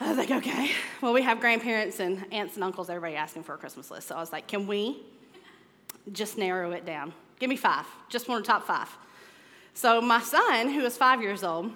I 0.00 0.08
was 0.08 0.16
like, 0.16 0.30
okay. 0.30 0.70
Well, 1.02 1.12
we 1.12 1.20
have 1.20 1.40
grandparents 1.40 2.00
and 2.00 2.24
aunts 2.32 2.54
and 2.54 2.64
uncles, 2.64 2.88
everybody 2.88 3.16
asking 3.16 3.42
for 3.42 3.54
a 3.54 3.58
Christmas 3.58 3.90
list. 3.90 4.08
So 4.08 4.14
I 4.14 4.20
was 4.20 4.32
like, 4.32 4.46
can 4.46 4.66
we 4.66 5.02
just 6.10 6.38
narrow 6.38 6.70
it 6.72 6.86
down? 6.86 7.12
Give 7.38 7.50
me 7.50 7.56
five, 7.56 7.86
just 8.08 8.28
one 8.28 8.40
the 8.40 8.46
top 8.46 8.66
five. 8.66 8.88
So 9.74 10.00
my 10.00 10.20
son, 10.20 10.70
who 10.70 10.80
is 10.86 10.96
five 10.96 11.20
years 11.20 11.44
old, 11.44 11.72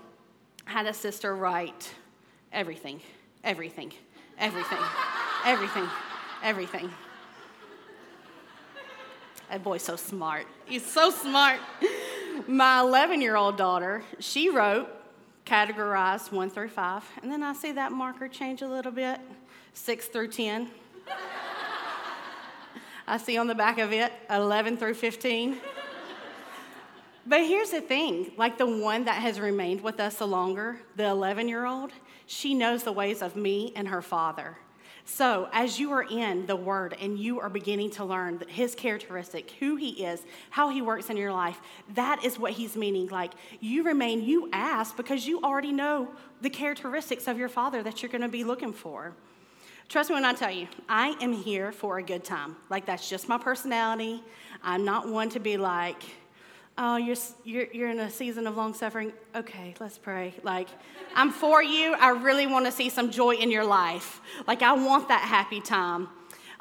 had 0.65 0.87
a 0.87 0.95
sister 0.95 1.37
write 1.37 1.93
everything, 2.53 3.01
everything, 3.43 3.93
everything, 4.39 4.79
everything, 5.45 5.89
everything. 6.43 6.91
That 9.51 9.63
boy's 9.63 9.83
so 9.83 9.97
smart. 9.97 10.47
He's 10.65 10.85
so 10.85 11.11
smart. 11.11 11.61
My 12.47 12.81
11 12.81 13.21
year 13.21 13.37
old 13.37 13.57
daughter, 13.57 14.03
she 14.19 14.51
wrote, 14.51 14.89
categorized 15.47 16.33
one 16.33 16.49
through 16.49 16.71
five, 16.71 17.05
and 17.23 17.31
then 17.31 17.43
I 17.43 17.53
see 17.53 17.73
that 17.73 17.93
marker 17.93 18.29
change 18.29 18.63
a 18.63 18.69
little 18.69 18.93
bit, 18.93 19.21
six 19.75 20.07
through 20.07 20.29
10. 20.29 20.71
I 23.07 23.19
see 23.19 23.37
on 23.37 23.47
the 23.47 23.55
back 23.55 23.79
of 23.79 23.93
it, 23.93 24.13
11 24.31 24.79
through 24.79 24.95
15. 24.95 25.59
But 27.27 27.47
here's 27.47 27.71
the 27.71 27.81
thing 27.81 28.33
like 28.37 28.59
the 28.59 28.67
one 28.67 29.05
that 29.05 29.23
has 29.23 29.41
remained 29.41 29.81
with 29.81 29.99
us 30.01 30.17
the 30.17 30.27
longer, 30.27 30.79
the 30.97 31.07
11 31.07 31.49
year 31.49 31.65
old, 31.65 31.91
she 32.27 32.55
knows 32.55 32.83
the 32.83 32.93
ways 32.93 33.23
of 33.23 33.37
me 33.37 33.73
and 33.77 33.89
her 33.89 34.03
father. 34.03 34.59
So, 35.07 35.51
as 35.53 35.79
you 35.79 35.93
are 35.93 36.03
in 36.03 36.47
the 36.47 36.57
Word 36.57 36.97
and 36.99 37.19
you 37.19 37.39
are 37.39 37.51
beginning 37.51 37.91
to 37.91 38.05
learn 38.07 38.43
His 38.49 38.75
characteristic, 38.75 39.51
who 39.61 39.77
He 39.77 40.05
is, 40.05 40.23
how 40.49 40.71
He 40.71 40.81
works 40.81 41.11
in 41.11 41.19
your 41.19 41.33
life, 41.33 41.61
that 41.95 42.25
is 42.25 42.39
what 42.39 42.53
He's 42.53 42.75
meaning. 42.75 43.09
Like, 43.09 43.33
you 43.61 43.83
remain, 43.83 44.23
you 44.23 44.49
ask 44.53 44.97
because 44.97 45.27
you 45.27 45.43
already 45.43 45.73
know 45.73 46.09
the 46.41 46.49
characteristics 46.49 47.29
of 47.29 47.37
your 47.37 47.51
Father 47.51 47.83
that 47.83 48.03
you're 48.03 48.11
going 48.11 48.23
to 48.23 48.29
be 48.29 48.45
looking 48.45 48.73
for. 48.73 49.13
Trust 49.91 50.09
me 50.09 50.15
when 50.15 50.25
I 50.25 50.33
tell 50.33 50.51
you, 50.51 50.69
I 50.89 51.15
am 51.21 51.35
here 51.35 51.71
for 51.71 51.99
a 51.99 52.03
good 52.03 52.25
time. 52.25 52.57
Like, 52.71 52.87
that's 52.87 53.09
just 53.09 53.29
my 53.29 53.37
personality. 53.37 54.23
I'm 54.63 54.87
not 54.87 55.07
one 55.07 55.29
to 55.31 55.41
be 55.41 55.59
like, 55.59 56.03
oh, 56.77 56.97
you're, 56.97 57.17
you're, 57.45 57.67
you're 57.73 57.91
in 57.91 58.01
a 58.01 58.11
season 58.11 58.47
of 58.47 58.57
long 58.57 58.75
suffering. 58.75 59.13
Okay, 59.35 59.75
let's 59.81 59.99
pray. 59.99 60.35
Like, 60.43 60.69
I'm 61.15 61.31
for 61.31 61.63
you. 61.63 61.95
I 61.95 62.11
really 62.11 62.47
want 62.47 62.67
to 62.67 62.73
see 62.73 62.89
some 62.89 63.11
joy 63.11 63.35
in 63.37 63.51
your 63.51 63.65
life. 63.65 64.21
Like, 64.47 64.63
I 64.63 64.73
want 64.73 65.09
that 65.09 65.23
happy 65.23 65.61
time. 65.61 66.09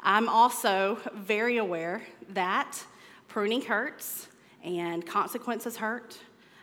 I'm 0.00 0.28
also 0.28 0.98
very 1.14 1.56
aware 1.56 2.02
that 2.30 2.82
pruning 3.28 3.62
hurts 3.62 4.28
and 4.62 5.04
consequences 5.06 5.76
hurt 5.76 6.18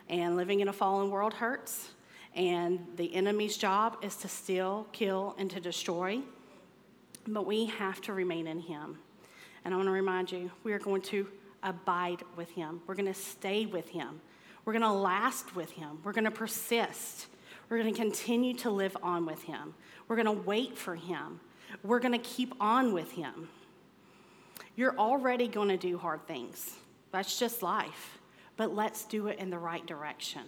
and 0.10 0.36
living 0.36 0.60
in 0.60 0.68
a 0.68 0.74
fallen 0.74 1.10
world 1.10 1.34
hurts. 1.34 1.92
And 2.34 2.86
the 2.96 3.14
enemy's 3.14 3.58
job 3.58 3.98
is 4.02 4.16
to 4.18 4.28
steal, 4.28 4.88
kill, 4.94 5.36
and 5.38 5.50
to 5.52 5.60
destroy. 5.60 6.22
But 7.28 7.46
we 7.46 7.66
have 7.66 8.00
to 8.02 8.14
remain 8.14 8.48
in 8.48 8.60
him. 8.60 9.00
And 9.66 9.74
I 9.74 9.78
want 9.78 9.88
to 9.88 9.92
remind 9.92 10.32
you, 10.32 10.50
we 10.64 10.74
are 10.74 10.80
going 10.80 11.02
to 11.04 11.28
abide 11.64 12.24
with 12.36 12.50
Him. 12.52 12.82
We're 12.88 12.96
going 12.96 13.06
to 13.06 13.14
stay 13.14 13.66
with 13.66 13.90
Him. 13.90 14.22
We're 14.66 14.74
going 14.74 14.84
to 14.84 14.92
last 14.92 15.56
with 15.56 15.72
Him. 15.72 16.00
We're 16.04 16.14
going 16.14 16.26
to 16.26 16.32
persist. 16.32 17.28
We're 17.70 17.80
going 17.80 17.94
to 17.94 18.00
continue 18.00 18.54
to 18.56 18.70
live 18.70 18.96
on 19.02 19.26
with 19.26 19.44
Him. 19.44 19.74
We're 20.08 20.16
going 20.16 20.26
to 20.26 20.44
wait 20.44 20.78
for 20.78 20.96
Him. 20.96 21.40
We're 21.84 22.00
going 22.00 22.14
to 22.14 22.20
keep 22.20 22.54
on 22.60 22.94
with 22.94 23.12
Him. 23.12 23.50
You're 24.76 24.98
already 24.98 25.48
going 25.48 25.70
to 25.70 25.78
do 25.78 25.98
hard 25.98 26.28
things. 26.28 26.76
That's 27.12 27.40
just 27.40 27.62
life. 27.62 28.20
But 28.58 28.76
let's 28.76 29.06
do 29.06 29.28
it 29.28 29.40
in 29.40 29.50
the 29.50 29.58
right 29.58 29.86
direction. 29.86 30.44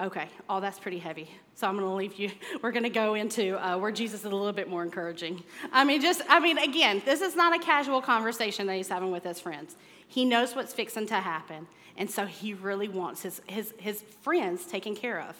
Okay, 0.00 0.28
oh, 0.48 0.60
that's 0.60 0.80
pretty 0.80 0.98
heavy. 0.98 1.30
So 1.54 1.68
I'm 1.68 1.76
going 1.76 1.86
to 1.86 1.94
leave 1.94 2.18
you. 2.18 2.32
We're 2.62 2.72
going 2.72 2.82
to 2.82 2.90
go 2.90 3.14
into 3.14 3.56
uh, 3.64 3.78
where 3.78 3.92
Jesus 3.92 4.20
is 4.20 4.26
a 4.26 4.34
little 4.34 4.52
bit 4.52 4.68
more 4.68 4.82
encouraging. 4.82 5.44
I 5.72 5.84
mean, 5.84 6.00
just, 6.00 6.20
I 6.28 6.40
mean, 6.40 6.58
again, 6.58 7.00
this 7.04 7.20
is 7.20 7.36
not 7.36 7.54
a 7.54 7.64
casual 7.64 8.02
conversation 8.02 8.66
that 8.66 8.74
he's 8.74 8.88
having 8.88 9.12
with 9.12 9.22
his 9.22 9.38
friends. 9.38 9.76
He 10.08 10.24
knows 10.24 10.56
what's 10.56 10.74
fixing 10.74 11.06
to 11.06 11.14
happen. 11.14 11.68
And 11.96 12.10
so 12.10 12.26
he 12.26 12.54
really 12.54 12.88
wants 12.88 13.22
his, 13.22 13.40
his, 13.46 13.72
his 13.78 14.02
friends 14.22 14.66
taken 14.66 14.96
care 14.96 15.20
of. 15.20 15.36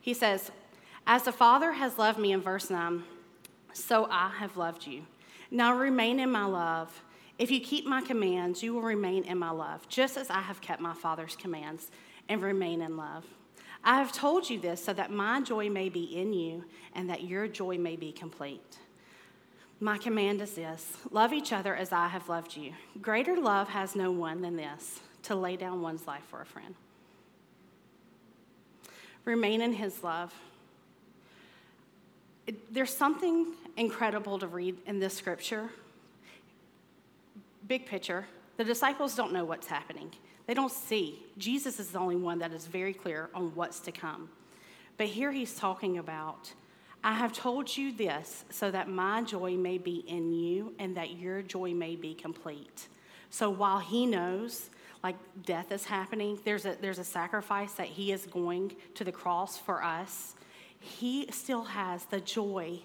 He 0.00 0.14
says, 0.14 0.50
As 1.06 1.22
the 1.22 1.32
Father 1.32 1.72
has 1.72 1.96
loved 1.96 2.18
me 2.18 2.32
in 2.32 2.40
verse 2.40 2.70
9, 2.70 3.04
so 3.72 4.08
I 4.10 4.32
have 4.38 4.56
loved 4.56 4.84
you. 4.84 5.02
Now 5.48 5.76
remain 5.76 6.18
in 6.18 6.30
my 6.30 6.44
love. 6.44 7.02
If 7.38 7.52
you 7.52 7.60
keep 7.60 7.86
my 7.86 8.00
commands, 8.00 8.64
you 8.64 8.74
will 8.74 8.82
remain 8.82 9.24
in 9.24 9.38
my 9.38 9.50
love, 9.50 9.88
just 9.88 10.16
as 10.16 10.28
I 10.28 10.40
have 10.40 10.60
kept 10.60 10.80
my 10.80 10.94
Father's 10.94 11.36
commands 11.36 11.90
and 12.28 12.42
remain 12.42 12.82
in 12.82 12.96
love. 12.96 13.24
I 13.84 13.98
have 13.98 14.12
told 14.12 14.48
you 14.48 14.60
this 14.60 14.84
so 14.84 14.92
that 14.92 15.10
my 15.10 15.40
joy 15.40 15.68
may 15.68 15.88
be 15.88 16.04
in 16.04 16.32
you 16.32 16.64
and 16.94 17.10
that 17.10 17.24
your 17.24 17.48
joy 17.48 17.78
may 17.78 17.96
be 17.96 18.12
complete. 18.12 18.78
My 19.80 19.98
command 19.98 20.40
is 20.40 20.52
this 20.52 20.96
love 21.10 21.32
each 21.32 21.52
other 21.52 21.74
as 21.74 21.92
I 21.92 22.06
have 22.06 22.28
loved 22.28 22.56
you. 22.56 22.72
Greater 23.00 23.36
love 23.36 23.68
has 23.68 23.96
no 23.96 24.12
one 24.12 24.40
than 24.40 24.56
this 24.56 25.00
to 25.24 25.34
lay 25.34 25.56
down 25.56 25.82
one's 25.82 26.06
life 26.06 26.22
for 26.30 26.40
a 26.40 26.46
friend. 26.46 26.74
Remain 29.24 29.60
in 29.60 29.72
his 29.72 30.04
love. 30.04 30.32
There's 32.70 32.94
something 32.94 33.54
incredible 33.76 34.38
to 34.38 34.46
read 34.46 34.76
in 34.86 35.00
this 35.00 35.14
scripture. 35.14 35.68
Big 37.66 37.86
picture, 37.86 38.26
the 38.56 38.64
disciples 38.64 39.14
don't 39.14 39.32
know 39.32 39.44
what's 39.44 39.66
happening. 39.66 40.12
They 40.46 40.54
don't 40.54 40.72
see. 40.72 41.24
Jesus 41.38 41.78
is 41.78 41.90
the 41.90 41.98
only 41.98 42.16
one 42.16 42.38
that 42.40 42.52
is 42.52 42.66
very 42.66 42.92
clear 42.92 43.30
on 43.34 43.54
what's 43.54 43.80
to 43.80 43.92
come. 43.92 44.28
But 44.96 45.06
here 45.06 45.32
he's 45.32 45.54
talking 45.54 45.98
about 45.98 46.52
I 47.04 47.14
have 47.14 47.32
told 47.32 47.76
you 47.76 47.92
this 47.92 48.44
so 48.50 48.70
that 48.70 48.88
my 48.88 49.22
joy 49.22 49.56
may 49.56 49.76
be 49.76 50.04
in 50.06 50.32
you 50.32 50.72
and 50.78 50.96
that 50.96 51.16
your 51.18 51.42
joy 51.42 51.74
may 51.74 51.96
be 51.96 52.14
complete. 52.14 52.86
So 53.28 53.50
while 53.50 53.80
he 53.80 54.06
knows 54.06 54.70
like 55.02 55.16
death 55.44 55.72
is 55.72 55.84
happening, 55.84 56.38
there's 56.44 56.64
a, 56.64 56.76
there's 56.80 57.00
a 57.00 57.04
sacrifice 57.04 57.72
that 57.72 57.88
he 57.88 58.12
is 58.12 58.24
going 58.26 58.76
to 58.94 59.02
the 59.02 59.10
cross 59.10 59.58
for 59.58 59.82
us, 59.82 60.36
he 60.78 61.26
still 61.30 61.64
has 61.64 62.04
the 62.04 62.20
joy 62.20 62.78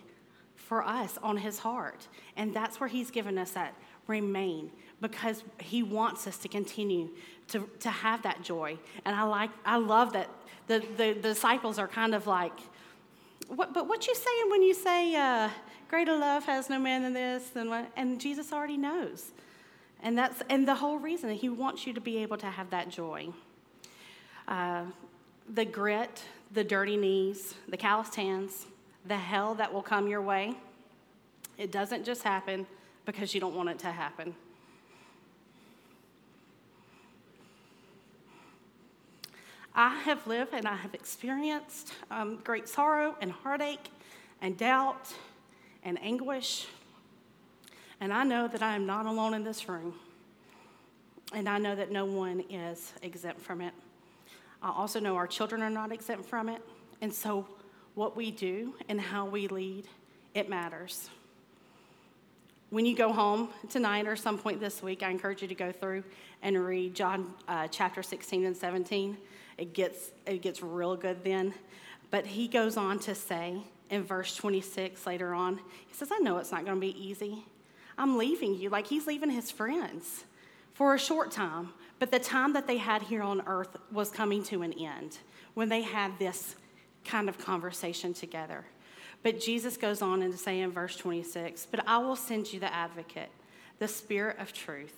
for 0.56 0.84
us 0.84 1.20
on 1.22 1.38
his 1.38 1.60
heart. 1.60 2.08
And 2.36 2.56
that's 2.56 2.80
where 2.80 2.90
he's 2.90 3.12
given 3.12 3.38
us 3.38 3.52
that 3.52 3.76
remain 4.08 4.72
because 5.02 5.44
he 5.60 5.84
wants 5.84 6.28
us 6.28 6.38
to 6.38 6.48
continue 6.48 7.10
to, 7.50 7.70
to 7.80 7.90
have 7.90 8.24
that 8.24 8.42
joy. 8.42 8.78
And 9.06 9.16
I 9.16 9.24
like, 9.24 9.52
I 9.66 9.78
love 9.78 10.14
that 10.14 10.30
the, 10.68 10.80
the, 10.98 11.14
the 11.14 11.30
disciples 11.30 11.80
are 11.80 11.88
kind 11.88 12.16
of 12.16 12.28
like, 12.28 12.54
what, 13.48 13.74
but 13.74 13.88
what 13.88 14.08
you 14.08 14.16
saying 14.16 14.50
when 14.50 14.64
you 14.64 14.74
say, 14.74 15.16
uh, 15.16 15.50
greater 15.90 16.18
love 16.18 16.46
has 16.46 16.70
no 16.70 16.80
man 16.80 17.04
than 17.04 17.14
this? 17.14 17.52
And, 17.56 17.70
what, 17.70 17.90
and 17.96 18.20
Jesus 18.20 18.52
already 18.52 18.78
knows. 18.78 19.32
And 20.02 20.18
that's 20.18 20.44
and 20.50 20.68
the 20.68 20.76
whole 20.76 21.00
reason 21.00 21.30
he 21.32 21.50
wants 21.50 21.88
you 21.88 21.94
to 21.94 22.02
be 22.02 22.18
able 22.18 22.38
to 22.38 22.48
have 22.48 22.70
that 22.70 22.90
joy. 22.90 23.30
Uh, 24.48 24.84
the 25.54 25.66
grit, 25.66 26.24
the 26.54 26.64
dirty 26.64 26.98
knees, 26.98 27.56
the 27.68 27.78
calloused 27.78 28.16
hands, 28.16 28.68
the 29.08 29.18
hell 29.18 29.56
that 29.56 29.74
will 29.74 29.82
come 29.82 30.08
your 30.08 30.22
way. 30.22 30.56
It 31.58 31.72
doesn't 31.72 32.06
just 32.06 32.24
happen 32.24 32.68
because 33.08 33.34
you 33.34 33.40
don't 33.40 33.56
want 33.56 33.70
it 33.70 33.80
to 33.80 33.88
happen. 33.88 34.36
I 39.74 39.96
have 40.02 40.28
lived 40.28 40.54
and 40.54 40.68
I 40.68 40.76
have 40.76 40.94
experienced 40.94 41.94
um, 42.12 42.40
great 42.44 42.68
sorrow 42.68 43.16
and 43.22 43.32
heartache 43.32 43.90
and 44.42 44.58
doubt 44.58 45.14
and 45.84 45.98
anguish. 46.04 46.68
And 48.02 48.12
I 48.12 48.24
know 48.24 48.48
that 48.50 48.62
I 48.62 48.76
am 48.76 48.86
not 48.86 49.06
alone 49.06 49.34
in 49.34 49.44
this 49.44 49.70
room. 49.70 49.94
And 51.34 51.48
I 51.48 51.60
know 51.60 51.76
that 51.76 51.92
no 51.92 52.06
one 52.06 52.44
is 52.50 52.92
exempt 53.02 53.42
from 53.42 53.62
it. 53.62 53.74
I 54.62 54.70
also 54.70 55.00
know 55.00 55.16
our 55.16 55.28
children 55.28 55.62
are 55.62 55.70
not 55.70 55.92
exempt 55.92 56.26
from 56.26 56.50
it. 56.50 56.62
And 57.02 57.14
so, 57.14 57.48
what 57.96 58.18
we 58.18 58.32
do 58.32 58.74
and 58.90 59.00
how 59.00 59.26
we 59.26 59.48
lead, 59.48 59.88
it 60.34 60.50
matters. 60.50 61.10
When 62.70 62.86
you 62.86 62.96
go 62.96 63.14
home 63.14 63.50
tonight 63.70 64.08
or 64.08 64.16
some 64.16 64.38
point 64.38 64.60
this 64.60 64.84
week, 64.84 65.02
I 65.02 65.10
encourage 65.10 65.42
you 65.42 65.48
to 65.48 65.56
go 65.56 65.72
through 65.72 66.04
and 66.42 66.66
read 66.66 66.96
John 66.96 67.34
uh, 67.48 67.68
chapter 67.68 68.04
16 68.04 68.46
and 68.46 68.56
17 68.56 69.18
it 69.58 69.74
gets, 69.74 70.12
it 70.26 70.42
gets 70.42 70.62
real 70.62 70.96
good 70.96 71.24
then. 71.24 71.54
But 72.12 72.26
he 72.26 72.48
goes 72.48 72.78
on 72.78 73.00
to 73.00 73.16
say 73.16 73.58
in 73.90 74.04
verse 74.04 74.36
26 74.36 75.06
later 75.06 75.34
on, 75.34 75.58
he 75.88 75.94
says, 75.94 76.10
I 76.12 76.20
know 76.20 76.38
it's 76.38 76.52
not 76.52 76.64
going 76.64 76.78
to 76.78 76.82
be 76.82 77.02
easy. 77.02 77.44
I'm 77.98 78.18
leaving 78.18 78.56
you. 78.56 78.70
Like 78.70 78.88
he's 78.88 79.08
leaving 79.08 79.30
his 79.30 79.50
friends 79.50 80.26
for 80.74 80.94
a 80.94 81.00
short 81.00 81.32
time. 81.32 81.70
But 82.00 82.12
the 82.12 82.20
time 82.20 82.54
that 82.54 82.68
they 82.68 82.78
had 82.78 83.02
here 83.02 83.24
on 83.24 83.42
earth 83.48 83.76
was 83.92 84.12
coming 84.12 84.44
to 84.44 84.62
an 84.62 84.74
end 84.74 85.18
when 85.56 85.70
they 85.70 85.82
had 85.82 86.20
this 86.20 86.56
kind 87.04 87.28
of 87.28 87.40
conversation 87.40 88.14
together. 88.14 88.66
But 89.24 89.40
Jesus 89.40 89.78
goes 89.78 90.02
on 90.02 90.22
and 90.22 90.32
to 90.32 90.38
say 90.38 90.60
in 90.62 90.72
verse 90.72 90.96
26, 90.96 91.68
But 91.70 91.88
I 91.88 91.98
will 91.98 92.16
send 92.16 92.54
you 92.54 92.60
the 92.60 92.74
advocate, 92.74 93.30
the 93.80 93.88
Spirit 93.88 94.38
of 94.40 94.54
truth. 94.54 94.96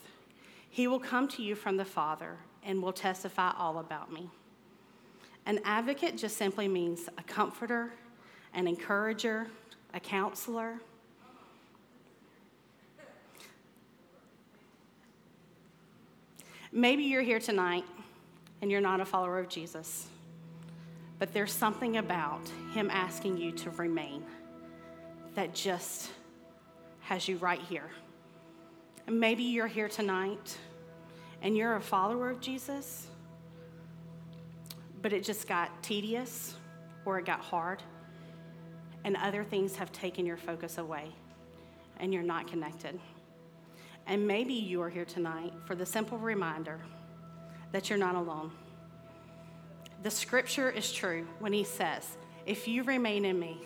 He 0.70 0.88
will 0.88 1.00
come 1.00 1.28
to 1.30 1.42
you 1.42 1.56
from 1.56 1.78
the 1.78 1.86
Father 1.86 2.38
and 2.64 2.84
will 2.84 2.94
testify 2.94 3.52
all 3.58 3.80
about 3.80 4.12
me. 4.12 4.30
An 5.46 5.60
advocate 5.64 6.18
just 6.18 6.38
simply 6.38 6.68
means 6.68 7.10
a 7.18 7.24
comforter, 7.24 7.92
an 8.54 8.68
encourager, 8.68 9.48
a 9.94 10.00
counselor. 10.00 10.76
Maybe 16.72 17.04
you're 17.04 17.24
here 17.24 17.40
tonight 17.40 17.86
and 18.62 18.70
you're 18.70 18.82
not 18.82 19.00
a 19.00 19.06
follower 19.06 19.40
of 19.40 19.50
Jesus, 19.50 20.08
but 21.20 21.34
there's 21.34 21.52
something 21.52 21.98
about 21.98 22.42
him 22.74 22.90
asking 22.90 23.38
you 23.38 23.52
to 23.52 23.70
remain 23.72 24.24
that 25.36 25.54
just 25.54 26.10
has 27.02 27.28
you 27.28 27.38
right 27.38 27.62
here. 27.62 27.90
And 29.06 29.20
maybe 29.20 29.44
you're 29.44 29.68
here 29.68 29.90
tonight 29.90 30.58
and 31.42 31.56
you're 31.56 31.76
a 31.76 31.82
follower 31.82 32.30
of 32.30 32.40
Jesus 32.42 33.08
but 35.02 35.14
it 35.14 35.24
just 35.24 35.48
got 35.48 35.82
tedious 35.82 36.56
or 37.06 37.20
it 37.20 37.26
got 37.26 37.40
hard, 37.40 37.82
and 39.04 39.16
other 39.18 39.44
things 39.44 39.76
have 39.76 39.92
taken 39.92 40.26
your 40.26 40.38
focus 40.38 40.78
away, 40.78 41.10
and 41.98 42.14
you're 42.14 42.24
not 42.24 42.48
connected. 42.48 43.00
And 44.06 44.28
maybe 44.28 44.54
you 44.54 44.82
are 44.82 44.90
here 44.90 45.06
tonight 45.06 45.54
for 45.66 45.76
the 45.76 45.86
simple 45.86 46.18
reminder 46.18 46.80
that 47.72 47.90
you're 47.90 48.00
not 48.00 48.16
alone. 48.16 48.52
The 50.04 50.12
scripture 50.12 50.70
is 50.70 50.92
true 50.92 51.28
when 51.40 51.54
he 51.54 51.64
says, 51.64 52.18
If 52.46 52.68
you 52.68 52.84
remain 52.84 53.26
in 53.26 53.40
me, 53.40 53.62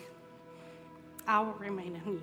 I 1.26 1.40
will 1.40 1.54
remain 1.54 1.96
in 1.96 2.12
you. 2.12 2.22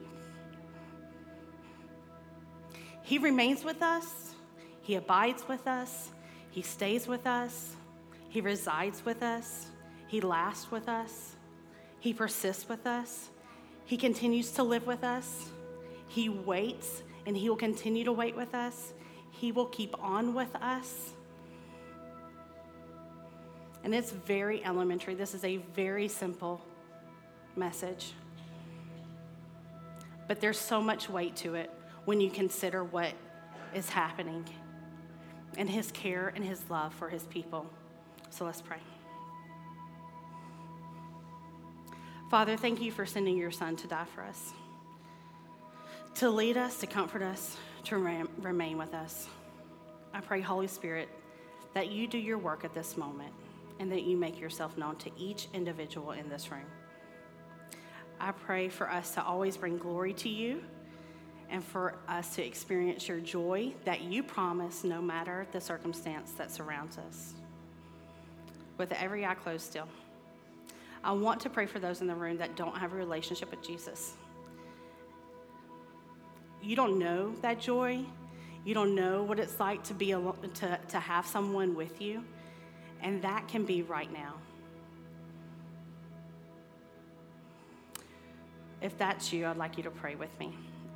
He 3.03 3.17
remains 3.17 3.63
with 3.63 3.81
us, 3.81 4.35
He 4.81 4.95
abides 4.95 5.47
with 5.47 5.67
us, 5.67 6.09
He 6.49 6.61
stays 6.61 7.07
with 7.07 7.25
us, 7.25 7.75
he 8.31 8.39
resides 8.39 9.03
with 9.03 9.23
us, 9.23 9.67
He 10.07 10.21
lasts 10.21 10.71
with 10.71 10.87
us, 10.87 11.35
He 11.99 12.13
persists 12.13 12.69
with 12.69 12.87
us, 12.87 13.29
He 13.83 13.97
continues 13.97 14.51
to 14.51 14.63
live 14.63 14.87
with 14.87 15.03
us, 15.03 15.49
He 16.07 16.29
waits, 16.29 17.03
and 17.25 17.35
He 17.35 17.49
will 17.49 17.57
continue 17.57 18.05
to 18.05 18.13
wait 18.13 18.33
with 18.33 18.55
us, 18.55 18.93
He 19.31 19.51
will 19.51 19.65
keep 19.65 20.01
on 20.01 20.33
with 20.33 20.55
us. 20.55 21.11
And 23.83 23.95
it's 23.95 24.11
very 24.11 24.63
elementary. 24.63 25.15
This 25.15 25.33
is 25.33 25.43
a 25.43 25.57
very 25.75 26.07
simple 26.07 26.61
message. 27.55 28.13
But 30.27 30.39
there's 30.39 30.59
so 30.59 30.81
much 30.81 31.09
weight 31.09 31.35
to 31.37 31.55
it 31.55 31.71
when 32.05 32.21
you 32.21 32.29
consider 32.29 32.83
what 32.83 33.13
is 33.73 33.89
happening 33.89 34.45
and 35.57 35.69
his 35.69 35.91
care 35.91 36.31
and 36.35 36.45
his 36.45 36.61
love 36.69 36.93
for 36.93 37.09
his 37.09 37.23
people. 37.23 37.65
So 38.29 38.45
let's 38.45 38.61
pray. 38.61 38.77
Father, 42.29 42.55
thank 42.55 42.81
you 42.81 42.91
for 42.91 43.05
sending 43.05 43.35
your 43.35 43.51
son 43.51 43.75
to 43.75 43.87
die 43.87 44.05
for 44.15 44.23
us, 44.23 44.53
to 46.15 46.29
lead 46.29 46.55
us, 46.55 46.79
to 46.79 46.87
comfort 46.87 47.21
us, 47.21 47.57
to 47.83 47.97
remain 47.97 48.77
with 48.77 48.93
us. 48.93 49.27
I 50.13 50.21
pray, 50.21 50.39
Holy 50.39 50.67
Spirit, 50.67 51.09
that 51.73 51.91
you 51.91 52.07
do 52.07 52.17
your 52.17 52.37
work 52.37 52.63
at 52.63 52.73
this 52.73 52.95
moment 52.95 53.33
and 53.81 53.91
that 53.91 54.03
you 54.03 54.15
make 54.15 54.39
yourself 54.39 54.77
known 54.77 54.95
to 54.95 55.09
each 55.17 55.47
individual 55.55 56.11
in 56.11 56.29
this 56.29 56.51
room. 56.51 56.67
I 58.19 58.31
pray 58.31 58.69
for 58.69 58.87
us 58.87 59.15
to 59.15 59.23
always 59.23 59.57
bring 59.57 59.79
glory 59.79 60.13
to 60.13 60.29
you 60.29 60.61
and 61.49 61.63
for 61.63 61.95
us 62.07 62.35
to 62.35 62.45
experience 62.45 63.07
your 63.07 63.19
joy 63.19 63.73
that 63.85 64.01
you 64.01 64.21
promise 64.21 64.83
no 64.83 65.01
matter 65.01 65.47
the 65.51 65.59
circumstance 65.59 66.31
that 66.33 66.51
surrounds 66.51 66.99
us 66.99 67.33
with 68.77 68.91
every 68.91 69.25
eye 69.25 69.33
closed 69.33 69.65
still. 69.65 69.87
I 71.03 71.13
want 71.13 71.41
to 71.41 71.49
pray 71.49 71.65
for 71.65 71.79
those 71.79 72.01
in 72.01 72.07
the 72.07 72.13
room 72.13 72.37
that 72.37 72.55
don't 72.55 72.77
have 72.77 72.93
a 72.93 72.95
relationship 72.95 73.49
with 73.49 73.63
Jesus. 73.63 74.13
You 76.61 76.75
don't 76.75 76.99
know 76.99 77.33
that 77.41 77.59
joy. 77.59 78.05
You 78.63 78.75
don't 78.75 78.93
know 78.93 79.23
what 79.23 79.39
it's 79.39 79.59
like 79.59 79.83
to 79.85 79.95
be 79.95 80.11
alone, 80.11 80.37
to, 80.53 80.79
to 80.89 80.99
have 80.99 81.25
someone 81.25 81.73
with 81.73 81.99
you. 81.99 82.23
And 83.01 83.21
that 83.23 83.47
can 83.47 83.65
be 83.65 83.81
right 83.81 84.11
now. 84.11 84.35
If 88.81 88.97
that's 88.97 89.31
you, 89.31 89.45
I'd 89.45 89.57
like 89.57 89.77
you 89.77 89.83
to 89.83 89.91
pray 89.91 90.15
with 90.15 90.37
me. 90.39 90.53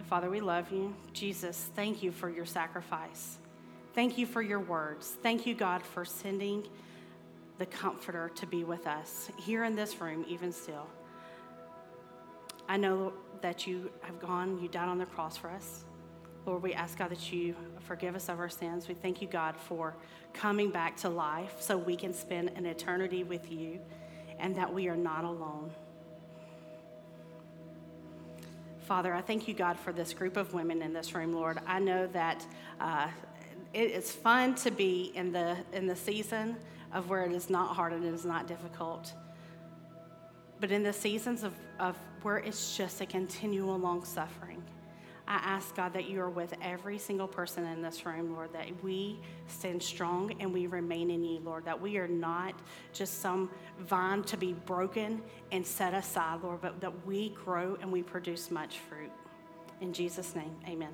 Father, 0.09 0.29
we 0.29 0.39
love 0.39 0.71
you. 0.71 0.95
Jesus, 1.13 1.69
thank 1.75 2.03
you 2.03 2.11
for 2.11 2.29
your 2.29 2.45
sacrifice. 2.45 3.37
Thank 3.93 4.17
you 4.17 4.25
for 4.25 4.41
your 4.41 4.59
words. 4.59 5.17
Thank 5.23 5.45
you, 5.45 5.55
God, 5.55 5.83
for 5.83 6.05
sending 6.05 6.67
the 7.57 7.65
Comforter 7.65 8.29
to 8.35 8.45
be 8.45 8.63
with 8.63 8.85
us 8.85 9.29
here 9.37 9.63
in 9.63 9.75
this 9.75 9.99
room, 10.01 10.25
even 10.27 10.51
still. 10.51 10.87
I 12.67 12.77
know 12.77 13.13
that 13.41 13.65
you 13.65 13.91
have 14.01 14.19
gone, 14.19 14.59
you 14.61 14.67
died 14.67 14.89
on 14.89 14.97
the 14.97 15.05
cross 15.05 15.37
for 15.37 15.49
us. 15.49 15.85
Lord, 16.45 16.61
we 16.61 16.73
ask 16.73 16.97
God 16.99 17.09
that 17.09 17.31
you 17.31 17.55
forgive 17.79 18.15
us 18.15 18.29
of 18.29 18.39
our 18.39 18.49
sins. 18.49 18.87
We 18.87 18.93
thank 18.93 19.21
you, 19.21 19.27
God, 19.27 19.55
for 19.57 19.95
coming 20.33 20.69
back 20.69 20.95
to 20.97 21.09
life 21.09 21.55
so 21.59 21.75
we 21.75 21.95
can 21.95 22.13
spend 22.13 22.49
an 22.55 22.67
eternity 22.67 23.23
with 23.23 23.51
you 23.51 23.79
and 24.37 24.55
that 24.55 24.71
we 24.71 24.87
are 24.87 24.95
not 24.95 25.23
alone. 25.23 25.71
Father, 28.85 29.15
I 29.15 29.21
thank 29.21 29.47
you, 29.47 29.55
God, 29.55 29.79
for 29.79 29.91
this 29.91 30.13
group 30.13 30.37
of 30.37 30.53
women 30.53 30.83
in 30.83 30.93
this 30.93 31.15
room, 31.15 31.33
Lord. 31.33 31.57
I 31.65 31.79
know 31.79 32.05
that 32.07 32.45
uh, 32.79 33.07
it 33.73 33.89
is 33.89 34.11
fun 34.11 34.53
to 34.55 34.69
be 34.69 35.11
in 35.15 35.31
the, 35.31 35.57
in 35.73 35.87
the 35.87 35.95
season 35.95 36.57
of 36.93 37.09
where 37.09 37.23
it 37.23 37.31
is 37.31 37.49
not 37.49 37.75
hard 37.75 37.93
and 37.93 38.05
it 38.05 38.13
is 38.13 38.25
not 38.25 38.47
difficult. 38.47 39.13
But 40.59 40.71
in 40.71 40.83
the 40.83 40.93
seasons 40.93 41.43
of, 41.43 41.53
of 41.79 41.97
where 42.21 42.37
it's 42.37 42.77
just 42.77 43.01
a 43.01 43.07
continual 43.07 43.79
long 43.79 44.05
suffering, 44.05 44.63
I 45.27 45.35
ask 45.37 45.75
God 45.75 45.93
that 45.93 46.07
you 46.07 46.21
are 46.21 46.29
with 46.29 46.53
every 46.61 46.97
single 46.99 47.27
person 47.27 47.65
in 47.65 47.81
this 47.81 48.05
room, 48.05 48.33
Lord, 48.35 48.53
that 48.53 48.67
we 48.83 49.19
stand 49.47 49.81
strong 49.81 50.35
and 50.39 50.53
we 50.53 50.67
remain 50.67 51.09
in 51.09 51.23
you, 51.23 51.39
Lord, 51.43 51.65
that 51.65 51.81
we 51.81 51.97
are 51.97 52.07
not 52.07 52.53
just 52.93 53.21
some 53.21 53.49
vine 53.79 54.23
to 54.23 54.37
be 54.37 54.53
broken 54.53 55.21
and 55.51 55.65
set 55.65 55.93
aside, 55.93 56.43
Lord, 56.43 56.61
but 56.61 56.79
that 56.81 57.05
we 57.07 57.29
grow 57.29 57.75
and 57.81 57.91
we 57.91 58.03
produce 58.03 58.51
much 58.51 58.79
fruit. 58.79 59.11
In 59.81 59.93
Jesus' 59.93 60.35
name, 60.35 60.55
amen. 60.67 60.93